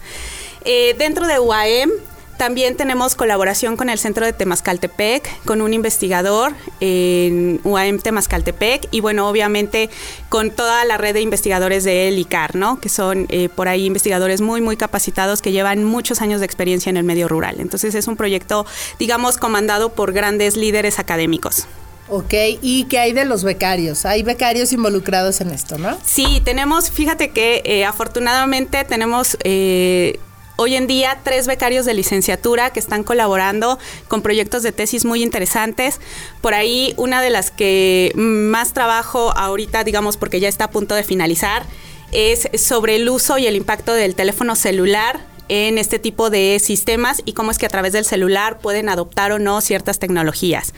Eh, 0.65 0.95
dentro 0.97 1.27
de 1.27 1.39
UAM 1.39 1.89
también 2.37 2.75
tenemos 2.75 3.15
colaboración 3.15 3.77
con 3.77 3.89
el 3.89 3.99
Centro 3.99 4.25
de 4.25 4.33
Temascaltepec, 4.33 5.43
con 5.45 5.61
un 5.61 5.73
investigador 5.73 6.53
en 6.79 7.59
UAM 7.63 7.99
Temascaltepec 7.99 8.87
y 8.91 9.01
bueno, 9.01 9.29
obviamente 9.29 9.89
con 10.29 10.51
toda 10.51 10.83
la 10.85 10.97
red 10.97 11.13
de 11.13 11.21
investigadores 11.21 11.83
de 11.83 12.07
el 12.07 12.17
ICAR, 12.19 12.55
¿no? 12.55 12.79
Que 12.79 12.89
son 12.89 13.27
eh, 13.29 13.49
por 13.49 13.67
ahí 13.67 13.85
investigadores 13.85 14.41
muy, 14.41 14.61
muy 14.61 14.77
capacitados 14.77 15.41
que 15.41 15.51
llevan 15.51 15.83
muchos 15.83 16.21
años 16.21 16.39
de 16.39 16.45
experiencia 16.45 16.89
en 16.89 16.97
el 16.97 17.03
medio 17.03 17.27
rural. 17.27 17.57
Entonces 17.59 17.95
es 17.95 18.07
un 18.07 18.15
proyecto, 18.15 18.65
digamos, 18.99 19.37
comandado 19.37 19.93
por 19.93 20.11
grandes 20.11 20.57
líderes 20.57 20.99
académicos. 20.99 21.67
Ok, 22.09 22.33
¿y 22.61 22.83
qué 22.85 22.99
hay 22.99 23.13
de 23.13 23.25
los 23.25 23.43
becarios? 23.43 24.05
Hay 24.05 24.23
becarios 24.23 24.73
involucrados 24.73 25.39
en 25.41 25.51
esto, 25.51 25.77
¿no? 25.77 25.97
Sí, 26.03 26.41
tenemos, 26.43 26.91
fíjate 26.91 27.29
que 27.31 27.61
eh, 27.65 27.85
afortunadamente 27.85 28.83
tenemos... 28.83 29.37
Eh, 29.43 30.19
Hoy 30.55 30.75
en 30.75 30.85
día, 30.85 31.17
tres 31.23 31.47
becarios 31.47 31.85
de 31.85 31.95
licenciatura 31.95 32.69
que 32.71 32.79
están 32.79 33.03
colaborando 33.03 33.79
con 34.07 34.21
proyectos 34.21 34.61
de 34.61 34.71
tesis 34.71 35.03
muy 35.03 35.23
interesantes. 35.23 35.99
Por 36.41 36.53
ahí, 36.53 36.93
una 36.97 37.23
de 37.23 37.31
las 37.31 37.49
que 37.49 38.11
más 38.15 38.71
trabajo 38.73 39.35
ahorita, 39.35 39.83
digamos, 39.83 40.15
porque 40.15 40.39
ya 40.39 40.47
está 40.47 40.65
a 40.65 40.69
punto 40.69 40.93
de 40.93 41.03
finalizar, 41.03 41.65
es 42.11 42.47
sobre 42.61 42.97
el 42.97 43.09
uso 43.09 43.39
y 43.39 43.47
el 43.47 43.55
impacto 43.55 43.93
del 43.93 44.13
teléfono 44.13 44.55
celular 44.55 45.21
en 45.49 45.77
este 45.77 45.97
tipo 45.97 46.29
de 46.29 46.59
sistemas 46.59 47.21
y 47.25 47.33
cómo 47.33 47.51
es 47.51 47.57
que 47.57 47.65
a 47.65 47.69
través 47.69 47.91
del 47.91 48.05
celular 48.05 48.59
pueden 48.59 48.89
adoptar 48.89 49.31
o 49.31 49.39
no 49.39 49.59
ciertas 49.59 49.97
tecnologías. 49.97 50.73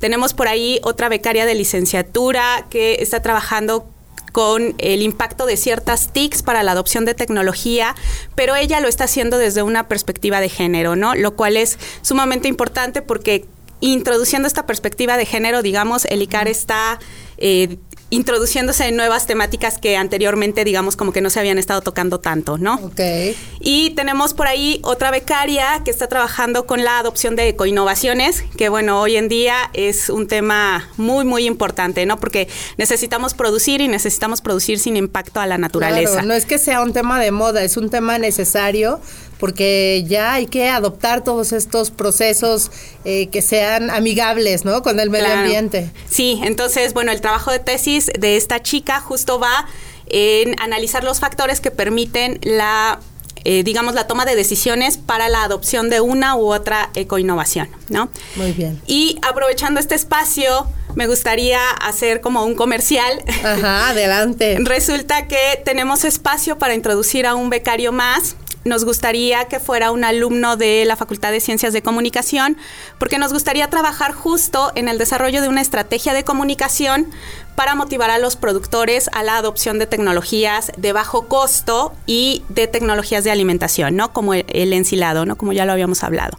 Tenemos 0.00 0.34
por 0.34 0.48
ahí 0.48 0.80
otra 0.82 1.08
becaria 1.08 1.46
de 1.46 1.54
licenciatura 1.54 2.66
que 2.70 2.96
está 3.00 3.22
trabajando 3.22 3.88
con 4.32 4.74
el 4.78 5.02
impacto 5.02 5.46
de 5.46 5.56
ciertas 5.56 6.12
TICs 6.12 6.42
para 6.42 6.62
la 6.62 6.72
adopción 6.72 7.04
de 7.04 7.14
tecnología, 7.14 7.94
pero 8.34 8.56
ella 8.56 8.80
lo 8.80 8.88
está 8.88 9.04
haciendo 9.04 9.38
desde 9.38 9.62
una 9.62 9.88
perspectiva 9.88 10.40
de 10.40 10.48
género, 10.48 10.96
¿no? 10.96 11.14
Lo 11.14 11.36
cual 11.36 11.56
es 11.56 11.78
sumamente 12.00 12.48
importante 12.48 13.02
porque 13.02 13.46
introduciendo 13.80 14.48
esta 14.48 14.64
perspectiva 14.64 15.16
de 15.16 15.26
género, 15.26 15.60
digamos, 15.60 16.04
el 16.06 16.22
ICAR 16.22 16.48
está 16.48 16.98
eh, 17.36 17.78
introduciéndose 18.12 18.84
en 18.88 18.96
nuevas 18.96 19.26
temáticas 19.26 19.78
que 19.78 19.96
anteriormente, 19.96 20.64
digamos, 20.64 20.96
como 20.96 21.14
que 21.14 21.22
no 21.22 21.30
se 21.30 21.40
habían 21.40 21.56
estado 21.56 21.80
tocando 21.80 22.20
tanto, 22.20 22.58
¿no? 22.58 22.74
Ok. 22.74 23.00
Y 23.58 23.90
tenemos 23.90 24.34
por 24.34 24.48
ahí 24.48 24.80
otra 24.84 25.10
becaria 25.10 25.80
que 25.82 25.90
está 25.90 26.08
trabajando 26.08 26.66
con 26.66 26.84
la 26.84 26.98
adopción 26.98 27.36
de 27.36 27.48
ecoinnovaciones, 27.48 28.44
que 28.58 28.68
bueno, 28.68 29.00
hoy 29.00 29.16
en 29.16 29.30
día 29.30 29.56
es 29.72 30.10
un 30.10 30.28
tema 30.28 30.90
muy, 30.98 31.24
muy 31.24 31.46
importante, 31.46 32.04
¿no? 32.04 32.20
Porque 32.20 32.48
necesitamos 32.76 33.32
producir 33.32 33.80
y 33.80 33.88
necesitamos 33.88 34.42
producir 34.42 34.78
sin 34.78 34.98
impacto 34.98 35.40
a 35.40 35.46
la 35.46 35.56
naturaleza. 35.56 36.12
Claro, 36.12 36.28
no 36.28 36.34
es 36.34 36.44
que 36.44 36.58
sea 36.58 36.82
un 36.82 36.92
tema 36.92 37.18
de 37.18 37.30
moda, 37.30 37.64
es 37.64 37.78
un 37.78 37.88
tema 37.88 38.18
necesario 38.18 39.00
porque 39.42 40.04
ya 40.06 40.34
hay 40.34 40.46
que 40.46 40.68
adoptar 40.68 41.24
todos 41.24 41.50
estos 41.50 41.90
procesos 41.90 42.70
eh, 43.04 43.26
que 43.26 43.42
sean 43.42 43.90
amigables, 43.90 44.64
¿no? 44.64 44.84
Con 44.84 45.00
el 45.00 45.10
medio 45.10 45.24
Claro. 45.24 45.40
ambiente. 45.40 45.90
Sí, 46.08 46.40
entonces, 46.44 46.94
bueno, 46.94 47.10
el 47.10 47.20
trabajo 47.20 47.50
de 47.50 47.58
tesis 47.58 48.08
de 48.16 48.36
esta 48.36 48.62
chica 48.62 49.00
justo 49.00 49.40
va 49.40 49.66
en 50.06 50.54
analizar 50.60 51.02
los 51.02 51.18
factores 51.18 51.60
que 51.60 51.72
permiten 51.72 52.38
la, 52.42 53.00
eh, 53.44 53.64
digamos, 53.64 53.94
la 53.94 54.06
toma 54.06 54.26
de 54.26 54.36
decisiones 54.36 54.96
para 54.96 55.28
la 55.28 55.42
adopción 55.42 55.90
de 55.90 56.00
una 56.00 56.36
u 56.36 56.52
otra 56.52 56.90
ecoinnovación, 56.94 57.68
¿no? 57.88 58.10
Muy 58.36 58.52
bien. 58.52 58.80
Y 58.86 59.18
aprovechando 59.22 59.80
este 59.80 59.96
espacio, 59.96 60.68
me 60.94 61.08
gustaría 61.08 61.58
hacer 61.70 62.20
como 62.20 62.44
un 62.44 62.54
comercial. 62.54 63.24
Ajá, 63.42 63.88
adelante. 63.88 64.56
Resulta 64.60 65.26
que 65.26 65.60
tenemos 65.64 66.04
espacio 66.04 66.58
para 66.58 66.74
introducir 66.74 67.26
a 67.26 67.34
un 67.34 67.50
becario 67.50 67.90
más. 67.90 68.36
Nos 68.64 68.84
gustaría 68.84 69.46
que 69.46 69.58
fuera 69.58 69.90
un 69.90 70.04
alumno 70.04 70.56
de 70.56 70.84
la 70.84 70.96
Facultad 70.96 71.32
de 71.32 71.40
Ciencias 71.40 71.72
de 71.72 71.82
Comunicación, 71.82 72.56
porque 72.98 73.18
nos 73.18 73.32
gustaría 73.32 73.68
trabajar 73.68 74.12
justo 74.12 74.70
en 74.76 74.88
el 74.88 74.98
desarrollo 74.98 75.42
de 75.42 75.48
una 75.48 75.60
estrategia 75.60 76.12
de 76.12 76.22
comunicación 76.22 77.08
para 77.56 77.74
motivar 77.74 78.10
a 78.10 78.18
los 78.18 78.36
productores 78.36 79.10
a 79.12 79.22
la 79.22 79.36
adopción 79.36 79.78
de 79.78 79.86
tecnologías 79.86 80.72
de 80.76 80.92
bajo 80.92 81.26
costo 81.26 81.92
y 82.06 82.44
de 82.48 82.66
tecnologías 82.68 83.24
de 83.24 83.30
alimentación, 83.30 83.96
¿no? 83.96 84.12
Como 84.12 84.34
el, 84.34 84.44
el 84.48 84.72
ensilado, 84.72 85.26
¿no? 85.26 85.36
Como 85.36 85.52
ya 85.52 85.64
lo 85.64 85.72
habíamos 85.72 86.04
hablado. 86.04 86.38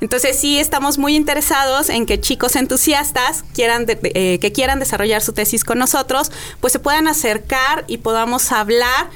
Entonces 0.00 0.38
sí 0.38 0.58
estamos 0.58 0.98
muy 0.98 1.16
interesados 1.16 1.88
en 1.88 2.06
que 2.06 2.20
chicos 2.20 2.56
entusiastas 2.56 3.44
quieran 3.54 3.86
de- 3.86 3.98
eh, 4.14 4.38
que 4.40 4.52
quieran 4.52 4.78
desarrollar 4.78 5.22
su 5.22 5.32
tesis 5.32 5.64
con 5.64 5.78
nosotros, 5.78 6.30
pues 6.60 6.72
se 6.72 6.78
puedan 6.78 7.08
acercar 7.08 7.84
y 7.88 7.98
podamos 7.98 8.52
hablar. 8.52 9.08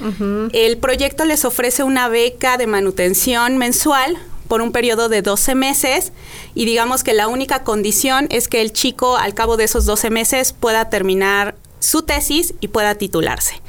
El 0.53 0.79
proyecto 0.79 1.25
les 1.25 1.45
ofrece 1.45 1.83
una 1.83 2.09
beca 2.09 2.57
de 2.57 2.67
manutención 2.67 3.59
mensual 3.59 4.17
por 4.49 4.63
un 4.63 4.73
periodo 4.73 5.09
de 5.09 5.23
12 5.23 5.55
meses 5.55 6.13
y 6.55 6.65
digamos 6.65 7.05
que 7.05 7.13
la 7.15 7.29
única 7.29 7.63
condición 7.63 8.27
es 8.31 8.49
que 8.49 8.61
el 8.63 8.73
chico 8.73 9.17
al 9.17 9.35
cabo 9.35 9.57
de 9.57 9.65
esos 9.65 9.87
12 9.87 10.11
meses 10.11 10.53
pueda 10.53 10.89
terminar 10.91 11.55
su 11.79 12.03
tesis 12.03 12.55
y 12.61 12.69
pueda 12.69 12.95
titularse. 12.97 13.61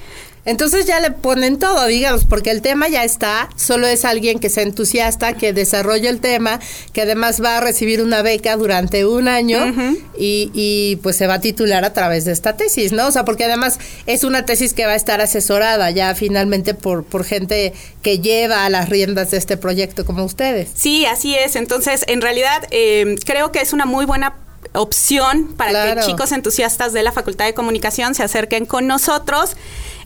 Entonces 0.44 0.86
ya 0.86 1.00
le 1.00 1.12
ponen 1.12 1.60
todo, 1.60 1.86
digamos, 1.86 2.26
porque 2.26 2.50
el 2.50 2.62
tema 2.62 2.90
ya 2.90 3.04
está, 3.04 3.50
solo 3.56 3.86
es 3.86 4.06
alguien 4.06 4.40
que 4.40 4.50
sea 4.50 4.64
entusiasta, 4.64 5.34
que 5.34 5.54
desarrolle 5.54 6.10
el 6.10 6.20
tema, 6.20 6.60
que 6.94 7.04
además 7.04 7.44
va 7.44 7.58
a 7.58 7.62
recibir 7.62 8.02
una 8.02 8.24
beca 8.24 8.56
durante 8.58 9.06
un 9.06 9.28
año 9.28 9.74
y, 10.18 10.50
y, 10.54 10.96
pues 11.04 11.16
se 11.16 11.28
va 11.28 11.36
a 11.36 11.42
titular 11.42 11.86
a 11.86 11.94
través 11.94 12.26
de 12.26 12.32
esta 12.32 12.58
tesis, 12.58 12.92
¿no? 12.92 13.08
O 13.08 13.12
sea, 13.12 13.24
porque 13.24 13.46
además 13.46 13.80
es 14.08 14.24
una 14.24 14.46
tesis 14.46 14.74
que 14.74 14.86
va 14.86 14.94
a 14.94 14.96
estar 14.96 15.22
asesorada 15.22 15.92
ya 15.92 16.16
finalmente 16.16 16.74
por, 16.74 17.04
por 17.04 17.24
gente 17.24 17.74
que 18.02 18.20
lleva 18.20 18.66
a 18.66 18.70
las 18.70 18.90
riendas 18.90 19.32
de 19.32 19.38
este 19.38 19.58
proyecto 19.58 20.06
como 20.06 20.24
ustedes. 20.24 20.70
Sí, 20.74 21.06
así 21.06 21.36
es. 21.36 21.56
Entonces, 21.56 22.04
en 22.08 22.22
realidad, 22.22 22.68
eh, 22.72 23.16
creo 23.26 23.52
que 23.52 23.62
es 23.62 23.74
una 23.74 23.86
muy 23.86 24.06
buena 24.06 24.34
opción 24.74 25.54
para 25.58 25.72
Claro. 25.72 26.02
que 26.02 26.08
chicos 26.08 26.32
entusiastas 26.32 26.94
de 26.94 27.04
la 27.04 27.12
Facultad 27.12 27.46
de 27.46 27.54
Comunicación 27.54 28.16
se 28.16 28.24
acerquen 28.24 28.66
con 28.66 28.88
nosotros. 28.88 29.56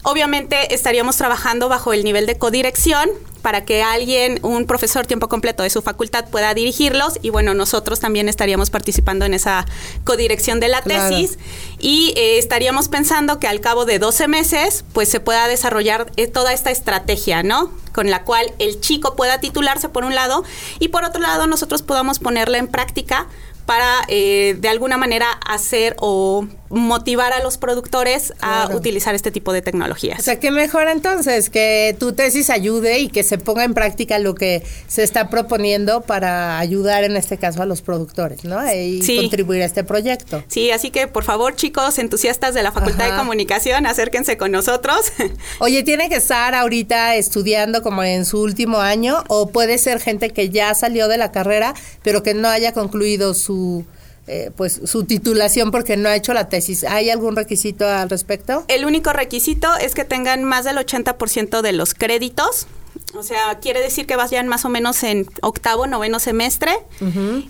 Obviamente 0.07 0.75
estaríamos 0.75 1.17
trabajando 1.17 1.67
bajo 1.67 1.91
el 1.91 2.03
nivel 2.03 2.27
de 2.27 2.37
codirección 2.37 3.09
para 3.41 3.65
que 3.65 3.81
alguien, 3.81 4.39
un 4.43 4.67
profesor 4.67 5.07
tiempo 5.07 5.29
completo 5.29 5.63
de 5.63 5.71
su 5.71 5.81
facultad 5.81 6.25
pueda 6.29 6.53
dirigirlos 6.53 7.17
y 7.23 7.31
bueno, 7.31 7.55
nosotros 7.55 7.99
también 7.99 8.29
estaríamos 8.29 8.69
participando 8.69 9.25
en 9.25 9.33
esa 9.33 9.65
codirección 10.03 10.59
de 10.59 10.67
la 10.67 10.83
Claro. 10.83 11.09
tesis 11.09 11.39
y 11.79 12.13
eh, 12.17 12.37
estaríamos 12.37 12.87
pensando 12.87 13.39
que 13.39 13.47
al 13.47 13.61
cabo 13.61 13.85
de 13.85 13.97
12 13.97 14.27
meses 14.27 14.85
pues 14.93 15.09
se 15.09 15.19
pueda 15.19 15.47
desarrollar 15.47 16.11
eh, 16.17 16.27
toda 16.27 16.53
esta 16.53 16.69
estrategia, 16.69 17.41
¿no? 17.41 17.71
Con 17.91 18.11
la 18.11 18.23
cual 18.23 18.51
el 18.59 18.79
chico 18.81 19.15
pueda 19.15 19.39
titularse 19.39 19.89
por 19.89 20.05
un 20.05 20.13
lado 20.13 20.43
y 20.77 20.89
por 20.89 21.03
otro 21.03 21.19
lado 21.19 21.47
nosotros 21.47 21.81
podamos 21.81 22.19
ponerla 22.19 22.59
en 22.59 22.67
práctica 22.67 23.27
para 23.65 24.05
eh, 24.07 24.55
de 24.59 24.69
alguna 24.69 24.97
manera 24.97 25.31
hacer 25.47 25.95
o 25.99 26.45
motivar 26.75 27.31
a 27.31 27.41
los 27.41 27.57
productores 27.57 28.33
a 28.41 28.69
utilizar 28.73 29.15
este 29.15 29.31
tipo 29.31 29.53
de 29.53 29.61
tecnologías. 29.61 30.19
O 30.19 30.21
sea, 30.23 30.41
¿qué 30.41 30.51
mejor 30.51 30.89
entonces? 30.89 31.49
Que 31.49 31.95
tu 31.97 32.11
tesis 32.11 32.49
ayude 32.49 32.99
y 32.99 33.07
que 33.07 33.23
se 33.23 33.37
ponga 33.37 33.63
en 33.63 33.73
práctica 33.73 34.19
lo 34.19 34.35
que 34.35 34.61
se 34.87 35.01
está 35.03 35.29
proponiendo 35.29 36.01
para 36.01 36.59
ayudar 36.59 37.05
en 37.05 37.15
este 37.15 37.37
caso 37.37 37.61
a 37.61 37.65
los 37.65 37.81
productores, 37.81 38.43
¿no? 38.43 38.59
Y 38.73 39.01
Sí. 39.03 39.15
contribuir 39.15 39.61
a 39.61 39.65
este 39.65 39.85
proyecto. 39.85 40.43
Sí, 40.49 40.69
así 40.71 40.91
que 40.91 41.07
por 41.07 41.23
favor 41.23 41.55
chicos 41.55 41.97
entusiastas 41.97 42.53
de 42.53 42.61
la 42.61 42.73
Facultad 42.73 43.05
Ajá. 43.07 43.13
de 43.13 43.19
Comunicación, 43.19 43.85
acérquense 43.85 44.35
con 44.35 44.51
nosotros. 44.51 44.97
Oye, 45.59 45.83
¿tiene 45.83 46.09
que 46.09 46.15
estar 46.15 46.53
ahorita 46.55 47.15
estudiando 47.15 47.81
como 47.83 48.03
en 48.03 48.25
su 48.25 48.41
último 48.41 48.79
año 48.79 49.23
o 49.29 49.47
puede 49.47 49.77
ser 49.77 50.01
gente 50.01 50.31
que 50.31 50.49
ya 50.49 50.75
salió 50.75 51.07
de 51.07 51.17
la 51.17 51.31
carrera 51.31 51.73
pero 52.03 52.21
que 52.21 52.33
no 52.33 52.49
haya 52.49 52.73
concluido 52.73 53.33
su 53.33 53.85
eh, 54.27 54.51
pues 54.55 54.81
su 54.85 55.03
titulación 55.03 55.69
porque 55.71 55.97
no 55.97 56.09
ha 56.09 56.15
hecho 56.15 56.33
la 56.33 56.49
tesis? 56.49 56.83
¿Hay 56.83 57.09
algún 57.09 57.35
requisito 57.35 57.87
al 57.87 58.09
respecto? 58.09 58.65
El 58.67 58.85
único 58.85 59.13
requisito 59.13 59.67
es 59.77 59.93
que 59.93 60.03
tengan 60.03 60.43
más 60.43 60.65
del 60.65 60.77
80% 60.77 61.61
de 61.61 61.71
los 61.73 61.93
créditos. 61.93 62.67
O 63.13 63.23
sea, 63.23 63.59
quiere 63.61 63.81
decir 63.81 64.07
que 64.07 64.15
vayan 64.15 64.47
más 64.47 64.65
o 64.65 64.69
menos 64.69 65.03
en 65.03 65.27
octavo, 65.41 65.87
noveno 65.87 66.19
semestre 66.19 66.73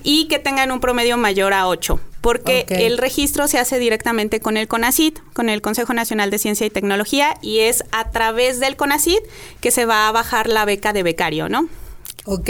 y 0.03 0.27
que 0.27 0.37
tengan 0.37 0.71
un 0.71 0.79
promedio 0.79 1.17
mayor 1.17 1.53
a 1.53 1.67
8. 1.67 1.99
Porque 2.21 2.65
el 2.69 2.97
registro 2.97 3.47
se 3.47 3.59
hace 3.59 3.79
directamente 3.79 4.39
con 4.39 4.57
el 4.57 4.67
CONACIT, 4.67 5.19
con 5.33 5.49
el 5.49 5.61
Consejo 5.61 5.93
Nacional 5.93 6.29
de 6.29 6.39
Ciencia 6.39 6.65
y 6.65 6.71
Tecnología, 6.71 7.35
y 7.41 7.59
es 7.59 7.83
a 7.91 8.11
través 8.11 8.59
del 8.59 8.75
CONACIT 8.75 9.19
que 9.61 9.71
se 9.71 9.85
va 9.85 10.07
a 10.07 10.11
bajar 10.11 10.47
la 10.47 10.65
beca 10.65 10.93
de 10.93 11.03
becario, 11.03 11.49
¿no? 11.49 11.69
Ok, 12.27 12.49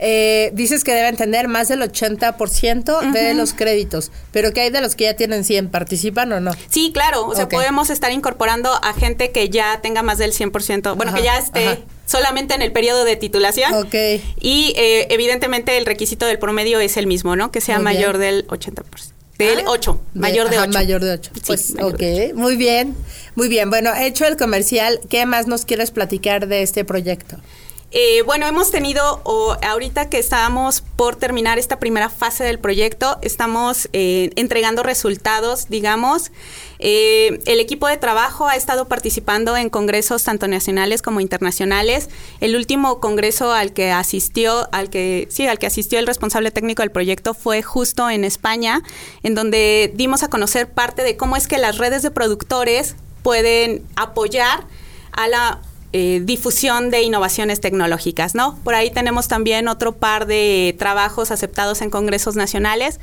eh, 0.00 0.50
dices 0.52 0.84
que 0.84 0.92
deben 0.92 1.16
tener 1.16 1.48
más 1.48 1.68
del 1.68 1.80
80% 1.80 3.12
de 3.12 3.34
los 3.34 3.54
créditos, 3.54 4.12
pero 4.32 4.52
¿qué 4.52 4.60
hay 4.62 4.70
de 4.70 4.80
los 4.82 4.96
que 4.96 5.04
ya 5.04 5.14
tienen 5.16 5.44
100? 5.44 5.70
¿Participan 5.70 6.30
o 6.32 6.40
no? 6.40 6.52
Sí, 6.68 6.90
claro. 6.92 7.26
O 7.26 7.34
sea, 7.34 7.48
podemos 7.48 7.88
estar 7.90 8.12
incorporando 8.12 8.70
a 8.84 8.92
gente 8.92 9.30
que 9.32 9.48
ya 9.48 9.80
tenga 9.82 10.02
más 10.02 10.18
del 10.18 10.32
100%. 10.32 10.94
Bueno, 10.96 11.10
Ajá, 11.12 11.18
que 11.18 11.24
ya 11.24 11.38
esté 11.38 11.66
ajá. 11.68 11.78
solamente 12.06 12.54
en 12.54 12.60
el 12.62 12.72
periodo 12.72 13.04
de 13.04 13.16
titulación. 13.16 13.72
Ok. 13.74 13.94
Y 14.40 14.74
eh, 14.76 15.06
evidentemente 15.10 15.76
el 15.78 15.86
requisito 15.86 16.26
del 16.26 16.38
promedio 16.38 16.78
es 16.80 16.96
el 16.98 17.06
mismo, 17.06 17.34
¿no? 17.34 17.50
Que 17.50 17.60
sea 17.62 17.76
Muy 17.76 17.84
mayor 17.84 18.18
bien. 18.18 18.36
del 18.42 18.46
80%. 18.48 18.82
Del 19.38 19.60
Ah, 19.60 19.64
8, 19.66 20.00
mayor 20.14 20.48
de 20.48 20.56
ajá, 20.58 20.66
8. 20.68 20.78
mayor 20.78 21.02
de 21.02 21.10
8. 21.12 21.30
Sí, 21.34 21.40
pues, 21.46 21.70
mayor 21.74 21.94
ok, 21.94 21.98
de 22.00 22.34
muy 22.34 22.56
bien, 22.56 22.94
muy 23.34 23.48
bien. 23.48 23.68
Bueno, 23.68 23.90
hecho 23.96 24.26
el 24.26 24.36
comercial, 24.36 25.00
¿qué 25.08 25.26
más 25.26 25.48
nos 25.48 25.64
quieres 25.64 25.90
platicar 25.90 26.46
de 26.46 26.62
este 26.62 26.84
proyecto? 26.84 27.38
Eh, 27.96 28.22
bueno, 28.22 28.48
hemos 28.48 28.72
tenido, 28.72 29.20
o 29.22 29.56
ahorita 29.62 30.10
que 30.10 30.18
estábamos 30.18 30.80
por 30.80 31.14
terminar 31.14 31.60
esta 31.60 31.78
primera 31.78 32.10
fase 32.10 32.42
del 32.42 32.58
proyecto, 32.58 33.18
estamos 33.22 33.88
eh, 33.92 34.32
entregando 34.34 34.82
resultados, 34.82 35.68
digamos. 35.68 36.32
Eh, 36.80 37.38
el 37.46 37.60
equipo 37.60 37.86
de 37.86 37.96
trabajo 37.96 38.48
ha 38.48 38.56
estado 38.56 38.88
participando 38.88 39.56
en 39.56 39.70
congresos 39.70 40.24
tanto 40.24 40.48
nacionales 40.48 41.02
como 41.02 41.20
internacionales. 41.20 42.08
El 42.40 42.56
último 42.56 42.98
congreso 42.98 43.52
al 43.52 43.72
que 43.72 43.92
asistió, 43.92 44.68
al 44.72 44.90
que 44.90 45.28
sí, 45.30 45.46
al 45.46 45.60
que 45.60 45.68
asistió 45.68 46.00
el 46.00 46.08
responsable 46.08 46.50
técnico 46.50 46.82
del 46.82 46.90
proyecto 46.90 47.32
fue 47.32 47.62
justo 47.62 48.10
en 48.10 48.24
España, 48.24 48.82
en 49.22 49.36
donde 49.36 49.92
dimos 49.94 50.24
a 50.24 50.28
conocer 50.28 50.68
parte 50.68 51.04
de 51.04 51.16
cómo 51.16 51.36
es 51.36 51.46
que 51.46 51.58
las 51.58 51.78
redes 51.78 52.02
de 52.02 52.10
productores 52.10 52.96
pueden 53.22 53.86
apoyar 53.94 54.66
a 55.12 55.28
la 55.28 55.60
eh, 55.96 56.20
difusión 56.24 56.90
de 56.90 57.02
innovaciones 57.02 57.60
tecnológicas, 57.60 58.34
¿no? 58.34 58.58
Por 58.64 58.74
ahí 58.74 58.90
tenemos 58.90 59.28
también 59.28 59.68
otro 59.68 59.92
par 59.92 60.26
de 60.26 60.74
trabajos 60.76 61.30
aceptados 61.30 61.82
en 61.82 61.90
congresos 61.90 62.34
nacionales, 62.34 62.98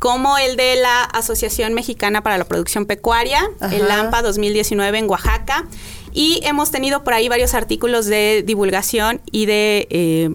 como 0.00 0.36
el 0.38 0.56
de 0.56 0.74
la 0.74 1.04
Asociación 1.04 1.72
Mexicana 1.72 2.24
para 2.24 2.38
la 2.38 2.44
Producción 2.44 2.84
Pecuaria, 2.84 3.48
el. 3.70 3.88
AMPA 3.88 4.22
2019 4.22 4.98
en 4.98 5.08
Oaxaca, 5.08 5.68
y 6.12 6.40
hemos 6.42 6.72
tenido 6.72 7.04
por 7.04 7.14
ahí 7.14 7.28
varios 7.28 7.54
artículos 7.54 8.06
de 8.06 8.42
divulgación 8.44 9.20
y 9.30 9.46
de 9.46 9.86
eh, 9.90 10.30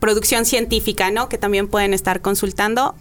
producción 0.00 0.46
científica, 0.46 1.10
¿no? 1.10 1.28
Que 1.28 1.36
también 1.36 1.68
pueden 1.68 1.92
estar 1.92 2.22
consultando 2.22 2.94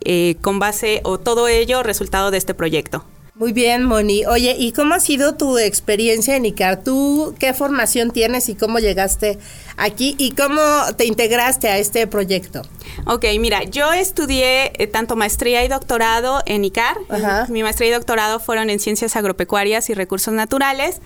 eh, 0.00 0.36
con 0.40 0.58
base 0.58 1.02
o 1.04 1.18
todo 1.18 1.46
ello 1.46 1.82
resultado 1.82 2.30
de 2.30 2.38
este 2.38 2.54
proyecto. 2.54 3.04
Muy 3.38 3.52
bien, 3.52 3.84
Moni. 3.84 4.26
Oye, 4.26 4.56
¿y 4.58 4.72
cómo 4.72 4.94
ha 4.94 5.00
sido 5.00 5.36
tu 5.36 5.58
experiencia 5.58 6.34
en 6.34 6.44
ICAR? 6.44 6.82
¿Tú 6.82 7.36
qué 7.38 7.54
formación 7.54 8.10
tienes 8.10 8.48
y 8.48 8.56
cómo 8.56 8.80
llegaste 8.80 9.38
aquí 9.76 10.16
y 10.18 10.32
cómo 10.32 10.60
te 10.96 11.04
integraste 11.04 11.68
a 11.68 11.78
este 11.78 12.08
proyecto? 12.08 12.62
Ok, 13.06 13.26
mira, 13.38 13.62
yo 13.62 13.92
estudié 13.92 14.72
eh, 14.82 14.88
tanto 14.88 15.14
maestría 15.14 15.64
y 15.64 15.68
doctorado 15.68 16.42
en 16.46 16.64
ICAR. 16.64 16.96
Ajá. 17.08 17.46
Mi 17.48 17.62
maestría 17.62 17.90
y 17.90 17.92
doctorado 17.92 18.40
fueron 18.40 18.70
en 18.70 18.80
ciencias 18.80 19.14
agropecuarias 19.14 19.88
y 19.88 19.94
recursos 19.94 20.34
naturales. 20.34 20.96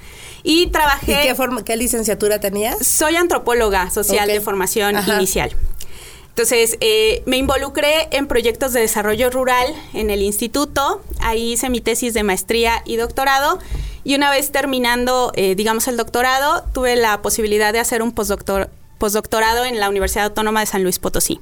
Y 0.42 0.62
¿Y 0.62 0.66
trabajé. 0.68 1.18
qué, 1.24 1.34
forma- 1.34 1.64
qué 1.64 1.76
licenciatura 1.76 2.40
tenías? 2.40 2.78
Soy 2.86 3.16
antropóloga 3.16 3.90
social 3.90 4.26
de 4.26 4.40
formación 4.40 4.96
Ajá. 4.96 5.16
inicial. 5.16 5.54
Entonces, 6.32 6.78
eh, 6.80 7.22
me 7.26 7.36
involucré 7.36 8.08
en 8.10 8.26
proyectos 8.26 8.72
de 8.72 8.80
desarrollo 8.80 9.28
rural 9.28 9.66
en 9.92 10.08
el 10.08 10.22
instituto. 10.22 11.02
Ahí 11.20 11.52
hice 11.52 11.68
mi 11.68 11.82
tesis 11.82 12.14
de 12.14 12.22
maestría 12.22 12.82
y 12.86 12.96
doctorado. 12.96 13.58
Y 14.02 14.14
una 14.14 14.30
vez 14.30 14.50
terminando, 14.50 15.32
eh, 15.34 15.54
digamos, 15.54 15.88
el 15.88 15.98
doctorado, 15.98 16.64
tuve 16.72 16.96
la 16.96 17.20
posibilidad 17.20 17.72
de 17.74 17.80
hacer 17.80 18.02
un 18.02 18.14
postdoctor- 18.14 18.70
postdoctorado 18.96 19.64
en 19.66 19.78
la 19.78 19.90
Universidad 19.90 20.26
Autónoma 20.26 20.60
de 20.60 20.66
San 20.66 20.82
Luis 20.82 20.98
Potosí. 20.98 21.38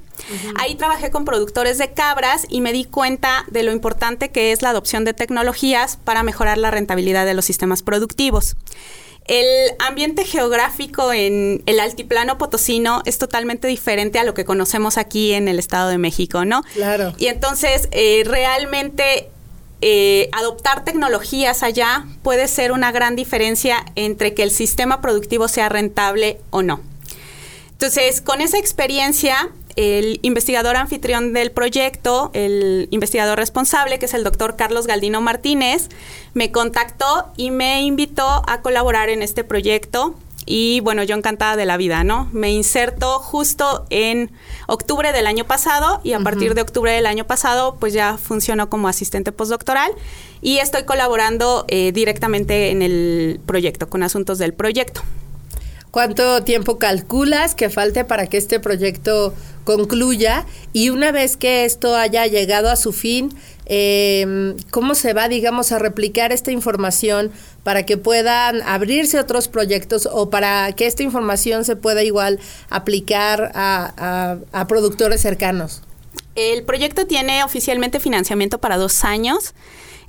Ahí 0.58 0.74
trabajé 0.74 1.10
con 1.10 1.24
productores 1.24 1.78
de 1.78 1.92
cabras 1.92 2.46
y 2.48 2.60
me 2.60 2.72
di 2.72 2.84
cuenta 2.84 3.44
de 3.48 3.62
lo 3.62 3.70
importante 3.70 4.30
que 4.30 4.50
es 4.50 4.60
la 4.60 4.70
adopción 4.70 5.04
de 5.04 5.14
tecnologías 5.14 5.98
para 6.02 6.22
mejorar 6.22 6.58
la 6.58 6.70
rentabilidad 6.70 7.26
de 7.26 7.34
los 7.34 7.44
sistemas 7.44 7.82
productivos. 7.82 8.56
El 9.26 9.74
ambiente 9.78 10.24
geográfico 10.24 11.12
en 11.12 11.62
el 11.66 11.78
altiplano 11.78 12.38
potosino 12.38 13.02
es 13.04 13.18
totalmente 13.18 13.68
diferente 13.68 14.18
a 14.18 14.24
lo 14.24 14.34
que 14.34 14.44
conocemos 14.44 14.98
aquí 14.98 15.32
en 15.32 15.46
el 15.46 15.58
Estado 15.58 15.88
de 15.88 15.98
México, 15.98 16.44
¿no? 16.44 16.62
Claro. 16.74 17.12
Y 17.18 17.26
entonces, 17.26 17.88
eh, 17.92 18.22
realmente 18.24 19.30
eh, 19.82 20.28
adoptar 20.32 20.84
tecnologías 20.84 21.62
allá 21.62 22.04
puede 22.22 22.48
ser 22.48 22.70
una 22.72 22.92
gran 22.92 23.16
diferencia 23.16 23.84
entre 23.94 24.34
que 24.34 24.42
el 24.42 24.50
sistema 24.50 25.00
productivo 25.00 25.48
sea 25.48 25.68
rentable 25.70 26.38
o 26.50 26.62
no. 26.62 26.80
Entonces, 27.72 28.20
con 28.20 28.42
esa 28.42 28.58
experiencia, 28.58 29.50
el 29.80 30.20
investigador 30.20 30.76
anfitrión 30.76 31.32
del 31.32 31.52
proyecto, 31.52 32.30
el 32.34 32.86
investigador 32.90 33.38
responsable, 33.38 33.98
que 33.98 34.04
es 34.04 34.12
el 34.12 34.24
doctor 34.24 34.54
Carlos 34.54 34.86
Galdino 34.86 35.22
Martínez, 35.22 35.88
me 36.34 36.52
contactó 36.52 37.32
y 37.38 37.50
me 37.50 37.80
invitó 37.82 38.42
a 38.46 38.60
colaborar 38.60 39.08
en 39.08 39.22
este 39.22 39.42
proyecto. 39.42 40.14
Y 40.44 40.80
bueno, 40.80 41.02
yo 41.02 41.16
encantada 41.16 41.56
de 41.56 41.64
la 41.64 41.78
vida, 41.78 42.04
¿no? 42.04 42.28
Me 42.32 42.50
inserto 42.50 43.20
justo 43.20 43.86
en 43.88 44.30
octubre 44.66 45.12
del 45.12 45.26
año 45.26 45.44
pasado 45.44 46.00
y 46.02 46.12
a 46.12 46.20
partir 46.20 46.54
de 46.54 46.60
octubre 46.60 46.92
del 46.92 47.06
año 47.06 47.24
pasado 47.24 47.76
pues 47.78 47.92
ya 47.94 48.18
funcionó 48.18 48.68
como 48.68 48.88
asistente 48.88 49.32
postdoctoral 49.32 49.92
y 50.42 50.58
estoy 50.58 50.84
colaborando 50.84 51.64
eh, 51.68 51.92
directamente 51.92 52.70
en 52.70 52.82
el 52.82 53.40
proyecto, 53.46 53.88
con 53.88 54.02
asuntos 54.02 54.38
del 54.38 54.52
proyecto. 54.52 55.02
¿Cuánto 55.90 56.42
tiempo 56.44 56.78
calculas 56.78 57.54
que 57.54 57.68
falte 57.68 58.04
para 58.04 58.26
que 58.28 58.36
este 58.36 58.60
proyecto 58.60 59.34
concluya? 59.64 60.46
Y 60.72 60.90
una 60.90 61.10
vez 61.10 61.36
que 61.36 61.64
esto 61.64 61.96
haya 61.96 62.26
llegado 62.26 62.70
a 62.70 62.76
su 62.76 62.92
fin, 62.92 63.34
eh, 63.66 64.54
¿cómo 64.70 64.94
se 64.94 65.12
va, 65.14 65.28
digamos, 65.28 65.72
a 65.72 65.80
replicar 65.80 66.30
esta 66.32 66.52
información 66.52 67.32
para 67.64 67.84
que 67.86 67.96
puedan 67.96 68.62
abrirse 68.62 69.18
otros 69.18 69.48
proyectos 69.48 70.08
o 70.10 70.30
para 70.30 70.72
que 70.74 70.86
esta 70.86 71.02
información 71.02 71.64
se 71.64 71.74
pueda 71.74 72.04
igual 72.04 72.38
aplicar 72.68 73.50
a, 73.54 73.92
a- 74.52 74.60
a 74.60 74.66
productores 74.68 75.20
cercanos? 75.20 75.82
El 76.36 76.62
proyecto 76.62 77.06
tiene 77.08 77.42
oficialmente 77.42 77.98
financiamiento 77.98 78.58
para 78.58 78.76
dos 78.76 79.04
años. 79.04 79.54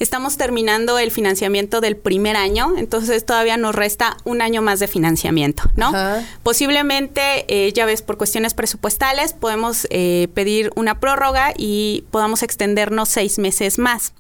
Estamos 0.02 0.36
terminando 0.36 0.98
el 0.98 1.12
financiamiento 1.12 1.80
del 1.80 1.96
primer 1.96 2.36
año, 2.36 2.74
entonces 2.76 3.24
todavía 3.24 3.56
nos 3.56 3.76
resta 3.76 4.18
un 4.24 4.42
año 4.42 4.64
más 4.64 4.80
de 4.80 4.88
financiamiento, 4.88 5.62
¿no? 5.76 5.90
Ajá. 5.90 6.26
Posiblemente, 6.42 7.46
eh, 7.48 7.72
ya 7.72 7.86
ves, 7.86 8.02
por 8.02 8.18
cuestiones 8.18 8.56
presupuestales, 8.56 9.34
podemos 9.34 9.86
eh, 9.92 10.28
pedir 10.34 10.72
una 10.76 11.00
prórroga 11.00 11.54
y 11.56 12.04
podamos 12.10 12.42
extendernos 12.42 13.10
seis 13.10 13.38
meses 13.38 13.78
más. 13.78 14.14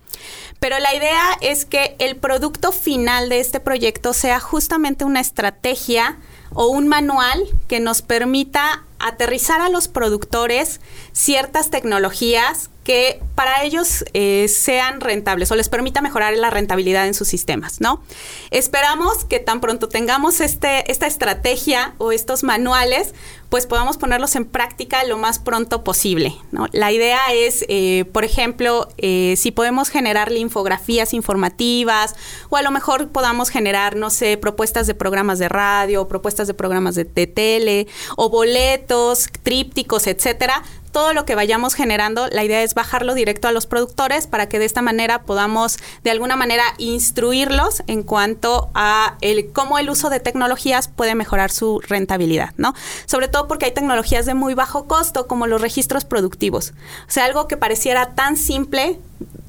Pero 0.59 0.79
la 0.79 0.93
idea 0.93 1.37
es 1.41 1.65
que 1.65 1.95
el 1.99 2.15
producto 2.15 2.71
final 2.71 3.29
de 3.29 3.39
este 3.39 3.59
proyecto 3.59 4.13
sea 4.13 4.39
justamente 4.39 5.05
una 5.05 5.19
estrategia 5.19 6.17
o 6.53 6.67
un 6.67 6.87
manual 6.87 7.47
que 7.67 7.79
nos 7.79 8.01
permita 8.01 8.83
aterrizar 8.99 9.61
a 9.61 9.69
los 9.69 9.87
productores 9.87 10.79
ciertas 11.11 11.69
tecnologías 11.69 12.69
que 12.83 13.21
para 13.35 13.63
ellos 13.63 14.03
eh, 14.13 14.47
sean 14.47 15.01
rentables 15.01 15.51
o 15.51 15.55
les 15.55 15.69
permita 15.69 16.01
mejorar 16.01 16.35
la 16.35 16.49
rentabilidad 16.49 17.07
en 17.07 17.13
sus 17.13 17.27
sistemas, 17.27 17.79
¿no? 17.79 18.03
Esperamos 18.49 19.23
que 19.23 19.39
tan 19.39 19.61
pronto 19.61 19.87
tengamos 19.87 20.41
este, 20.41 20.91
esta 20.91 21.07
estrategia 21.07 21.93
o 21.99 22.11
estos 22.11 22.43
manuales, 22.43 23.13
pues 23.51 23.67
podamos 23.67 23.97
ponerlos 23.97 24.37
en 24.37 24.45
práctica 24.45 25.03
lo 25.03 25.17
más 25.17 25.37
pronto 25.37 25.83
posible, 25.83 26.33
¿no? 26.53 26.67
La 26.71 26.93
idea 26.93 27.19
es, 27.33 27.65
eh, 27.67 28.05
por 28.13 28.23
ejemplo, 28.23 28.87
eh, 28.97 29.35
si 29.37 29.51
podemos 29.51 29.89
generar 29.89 30.31
infografías 30.31 31.13
informativas 31.13 32.15
o 32.49 32.55
a 32.55 32.61
lo 32.61 32.71
mejor 32.71 33.09
podamos 33.09 33.49
generar, 33.49 33.97
no 33.97 34.09
sé, 34.09 34.37
propuestas 34.37 34.87
de 34.87 34.95
programas 34.95 35.37
de 35.37 35.49
radio, 35.49 36.07
propuestas 36.07 36.47
de 36.47 36.53
programas 36.53 36.95
de, 36.95 37.03
de 37.03 37.27
tele 37.27 37.87
o 38.15 38.29
boletos, 38.29 39.27
trípticos, 39.43 40.07
etcétera, 40.07 40.63
todo 40.91 41.13
lo 41.13 41.25
que 41.25 41.35
vayamos 41.35 41.73
generando, 41.73 42.27
la 42.27 42.43
idea 42.43 42.61
es 42.63 42.73
bajarlo 42.73 43.13
directo 43.13 43.47
a 43.47 43.51
los 43.51 43.65
productores 43.65 44.27
para 44.27 44.49
que 44.49 44.59
de 44.59 44.65
esta 44.65 44.81
manera 44.81 45.23
podamos 45.23 45.77
de 46.03 46.11
alguna 46.11 46.35
manera 46.35 46.63
instruirlos 46.77 47.83
en 47.87 48.03
cuanto 48.03 48.69
a 48.73 49.17
el 49.21 49.51
cómo 49.51 49.79
el 49.79 49.89
uso 49.89 50.09
de 50.09 50.19
tecnologías 50.19 50.87
puede 50.87 51.15
mejorar 51.15 51.51
su 51.51 51.79
rentabilidad, 51.79 52.53
¿no? 52.57 52.73
Sobre 53.05 53.27
todo 53.27 53.47
porque 53.47 53.65
hay 53.65 53.71
tecnologías 53.71 54.25
de 54.25 54.33
muy 54.33 54.53
bajo 54.53 54.87
costo 54.87 55.27
como 55.27 55.47
los 55.47 55.61
registros 55.61 56.05
productivos. 56.05 56.73
O 57.07 57.11
sea, 57.11 57.25
algo 57.25 57.47
que 57.47 57.57
pareciera 57.57 58.13
tan 58.13 58.37
simple 58.37 58.99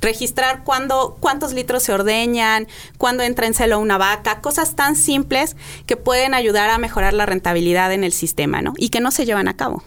registrar 0.00 0.64
cuándo, 0.64 1.16
cuántos 1.20 1.52
litros 1.52 1.84
se 1.84 1.92
ordeñan, 1.92 2.66
cuándo 2.98 3.22
entra 3.22 3.46
en 3.46 3.54
celo 3.54 3.78
una 3.78 3.98
vaca, 3.98 4.40
cosas 4.40 4.74
tan 4.74 4.96
simples 4.96 5.56
que 5.86 5.96
pueden 5.96 6.34
ayudar 6.34 6.70
a 6.70 6.78
mejorar 6.78 7.14
la 7.14 7.24
rentabilidad 7.24 7.92
en 7.92 8.04
el 8.04 8.12
sistema, 8.12 8.60
¿no? 8.62 8.74
Y 8.76 8.90
que 8.90 9.00
no 9.00 9.10
se 9.10 9.24
llevan 9.24 9.48
a 9.48 9.56
cabo. 9.56 9.82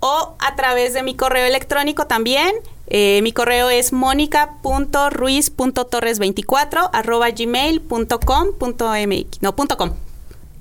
o 0.00 0.34
a 0.38 0.56
través 0.56 0.94
de 0.94 1.02
mi 1.02 1.14
correo 1.14 1.44
electrónico 1.46 2.06
también. 2.06 2.54
Eh, 2.86 3.20
mi 3.22 3.32
correo 3.32 3.68
es 3.68 3.92
mónica.ruiz.torres24 3.92 6.88
arroba 6.92 7.28
gmail.com.mx. 7.30 9.42
No, 9.42 9.54
punto 9.54 9.76
com. 9.76 10.07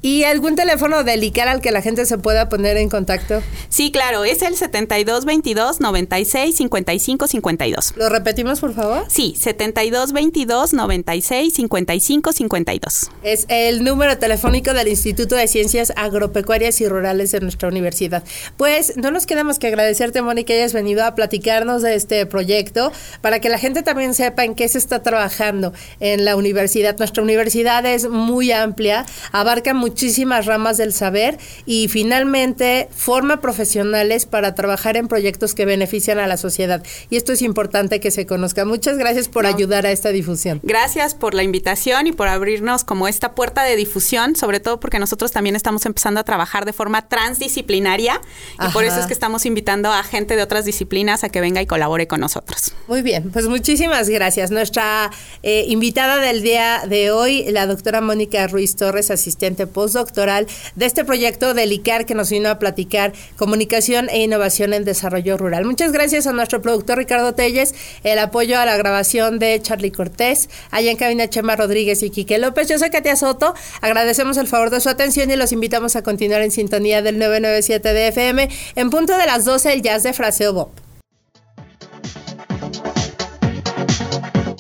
¿Y 0.02 0.24
algún 0.26 0.56
teléfono 0.56 1.04
del 1.04 1.24
ICAR 1.24 1.48
al 1.48 1.62
que 1.62 1.72
la 1.72 1.82
gente 1.82 2.06
se 2.06 2.20
pueda 2.20 2.50
poner 2.50 2.78
en 2.78 2.88
contacto? 2.88 3.42
Sí, 3.70 3.92
claro, 3.92 4.26
es 4.26 4.44
el 4.44 4.56
7222 4.56 5.82
96 5.82 6.56
55 6.56 7.28
52. 7.28 7.94
¿Lo 7.98 8.10
repetimos, 8.10 8.60
por 8.60 8.74
favor? 8.74 9.06
Sí, 9.08 9.36
7222 9.38 10.74
96 10.74 11.54
55 11.54 12.32
52. 12.32 13.12
Es 13.24 13.46
el 13.50 13.84
número 13.84 14.20
telefónico 14.20 14.74
del 14.74 14.88
Instituto 14.88 15.36
de 15.36 15.48
Ciencias 15.48 15.92
Agropecuarias 15.96 16.80
y 16.82 16.88
Rurales 16.88 17.32
de 17.32 17.40
nuestra 17.40 17.68
universidad. 17.68 18.24
Pues 18.56 18.98
no 18.98 19.10
nos 19.10 19.26
queda 19.26 19.44
más 19.44 19.58
que 19.58 19.68
agradecerte, 19.68 20.22
Moni, 20.22 20.44
que 20.44 20.54
hayas 20.54 20.74
venido 20.74 21.06
a 21.06 21.16
platicarnos 21.16 21.82
de 21.82 21.96
este 21.96 22.26
proyecto 22.28 22.92
para 23.22 23.40
que 23.40 23.50
la 23.50 23.58
gente 23.58 23.82
también 23.82 24.14
sepa 24.14 24.44
en 24.44 24.54
qué 24.54 24.68
se 24.68 24.78
está 24.78 25.02
trabajando 25.02 25.74
en 26.00 26.24
la 26.24 26.36
universidad. 26.36 26.96
Nuestra 26.98 27.24
universidad 27.24 27.84
es 27.86 28.08
muy 28.10 28.52
amplia, 28.52 29.06
abarca 29.32 29.74
muchísimas 29.88 30.46
ramas 30.46 30.78
del 30.78 30.94
saber 30.94 31.38
y 31.66 31.88
finalmente 31.88 32.90
forma 32.96 33.40
profesionales 33.40 34.26
para 34.26 34.54
trabajar 34.54 34.98
en 34.98 35.08
proyectos 35.08 35.54
que 35.54 35.66
benefician 35.66 36.20
a 36.20 36.28
la 36.28 36.36
sociedad. 36.38 36.84
Y 37.10 37.16
esto 37.16 37.32
es 37.32 37.42
importante 37.42 38.00
que 38.00 38.12
se 38.12 38.26
conozca. 38.26 38.66
Muchas 38.66 38.98
gracias 38.98 39.30
por 39.30 39.44
No. 39.44 39.50
ayudar 39.50 39.86
a 39.86 39.92
esta 39.92 40.10
difusión. 40.10 40.60
Gracias 40.64 41.16
por 41.16 41.34
la 41.34 41.44
invitación 41.44 42.08
y 42.08 42.12
por 42.12 42.28
abrirnos 42.28 42.84
como 42.84 43.08
esta 43.08 43.34
puerta 43.34 43.64
de 43.64 43.76
difusión, 43.76 44.36
sobre 44.36 44.60
todo 44.60 44.80
porque 44.80 45.00
nosotros 45.00 45.32
también 45.32 45.56
estamos 45.56 45.86
empezando 45.86 46.20
a 46.20 46.24
trabajar 46.24 46.66
de 46.66 46.74
forma 46.74 47.08
transdisciplinaria 47.08 48.20
y 48.66 48.72
por 48.74 48.84
eso 48.84 49.00
es 49.00 49.06
que 49.06 49.14
estamos 49.14 49.46
invitando 49.46 49.92
a 49.92 50.04
gente 50.04 50.36
de 50.36 50.44
otras 50.44 50.66
disciplinas 50.66 51.24
a 51.24 51.30
que 51.30 51.40
venga 51.40 51.62
y 51.62 51.66
colabore 51.66 52.08
con 52.08 52.20
nosotros. 52.20 52.74
Muy 52.88 53.02
bien, 53.02 53.32
pues 53.32 53.48
muchísimas 53.48 54.10
gracias. 54.10 54.52
Nuestra 54.52 55.12
eh, 55.44 55.66
invitada 55.68 56.18
del 56.18 56.42
día 56.42 56.84
de 56.88 57.12
hoy, 57.12 57.46
la 57.52 57.66
doctora 57.68 58.02
Mónica 58.02 58.48
Ruiz 58.48 58.76
Torres, 58.76 59.12
asistente 59.12 59.68
postdoctoral 59.78 60.48
de 60.74 60.88
este 60.88 61.06
proyecto 61.06 61.54
del 61.54 61.72
ICAR 61.72 62.08
que 62.08 62.16
nos 62.16 62.32
vino 62.32 62.50
a 62.50 62.58
platicar 62.58 63.14
comunicación 63.36 64.10
e 64.10 64.24
innovación 64.24 64.74
en 64.74 64.84
desarrollo 64.86 65.38
rural. 65.38 65.66
Muchas 65.66 65.92
gracias 65.92 66.26
a 66.26 66.34
nuestro 66.34 66.64
productor 66.64 66.98
Ricardo 66.98 67.36
Telles, 67.36 67.76
el 68.04 68.18
apoyo 68.18 68.58
a 68.58 68.66
la 68.66 68.76
grabación 68.76 69.38
de 69.38 69.62
Charlie 69.62 69.92
Cortés, 69.92 70.50
allá 70.72 70.90
en 70.90 70.98
cabina 70.98 71.30
Chema 71.30 71.56
Rodríguez 71.56 72.02
y 72.02 72.10
Quique 72.10 72.40
López. 72.40 72.68
Yo 72.68 72.80
soy 72.80 72.90
Katia 72.90 73.16
Soto, 73.16 73.54
agradecemos 73.82 74.38
el 74.38 74.48
favor 74.48 74.72
de 74.72 74.82
su 74.82 74.90
atención 74.90 75.30
y 75.30 75.36
los 75.36 75.52
invitamos 75.52 75.96
a 75.96 76.02
continuar 76.02 76.42
en 76.42 76.50
sintonía 76.50 77.04
del 77.04 77.20
997 77.20 77.94
de 77.94 78.08
FM 78.08 78.50
en 78.74 78.90
punto 78.90 79.16
de 79.16 79.28
las 79.28 79.46
12 79.46 79.74
el 79.74 79.84
jazz 79.84 80.02
de 80.02 80.14
Fraseo 80.14 80.54
Bob. 80.54 80.72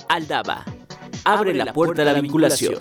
Aldaba. 0.10 0.63
Abre 1.23 1.56
la 1.56 1.73
puerta 1.73 2.03
a 2.03 2.06
la 2.06 2.21
vinculación. 2.21 2.75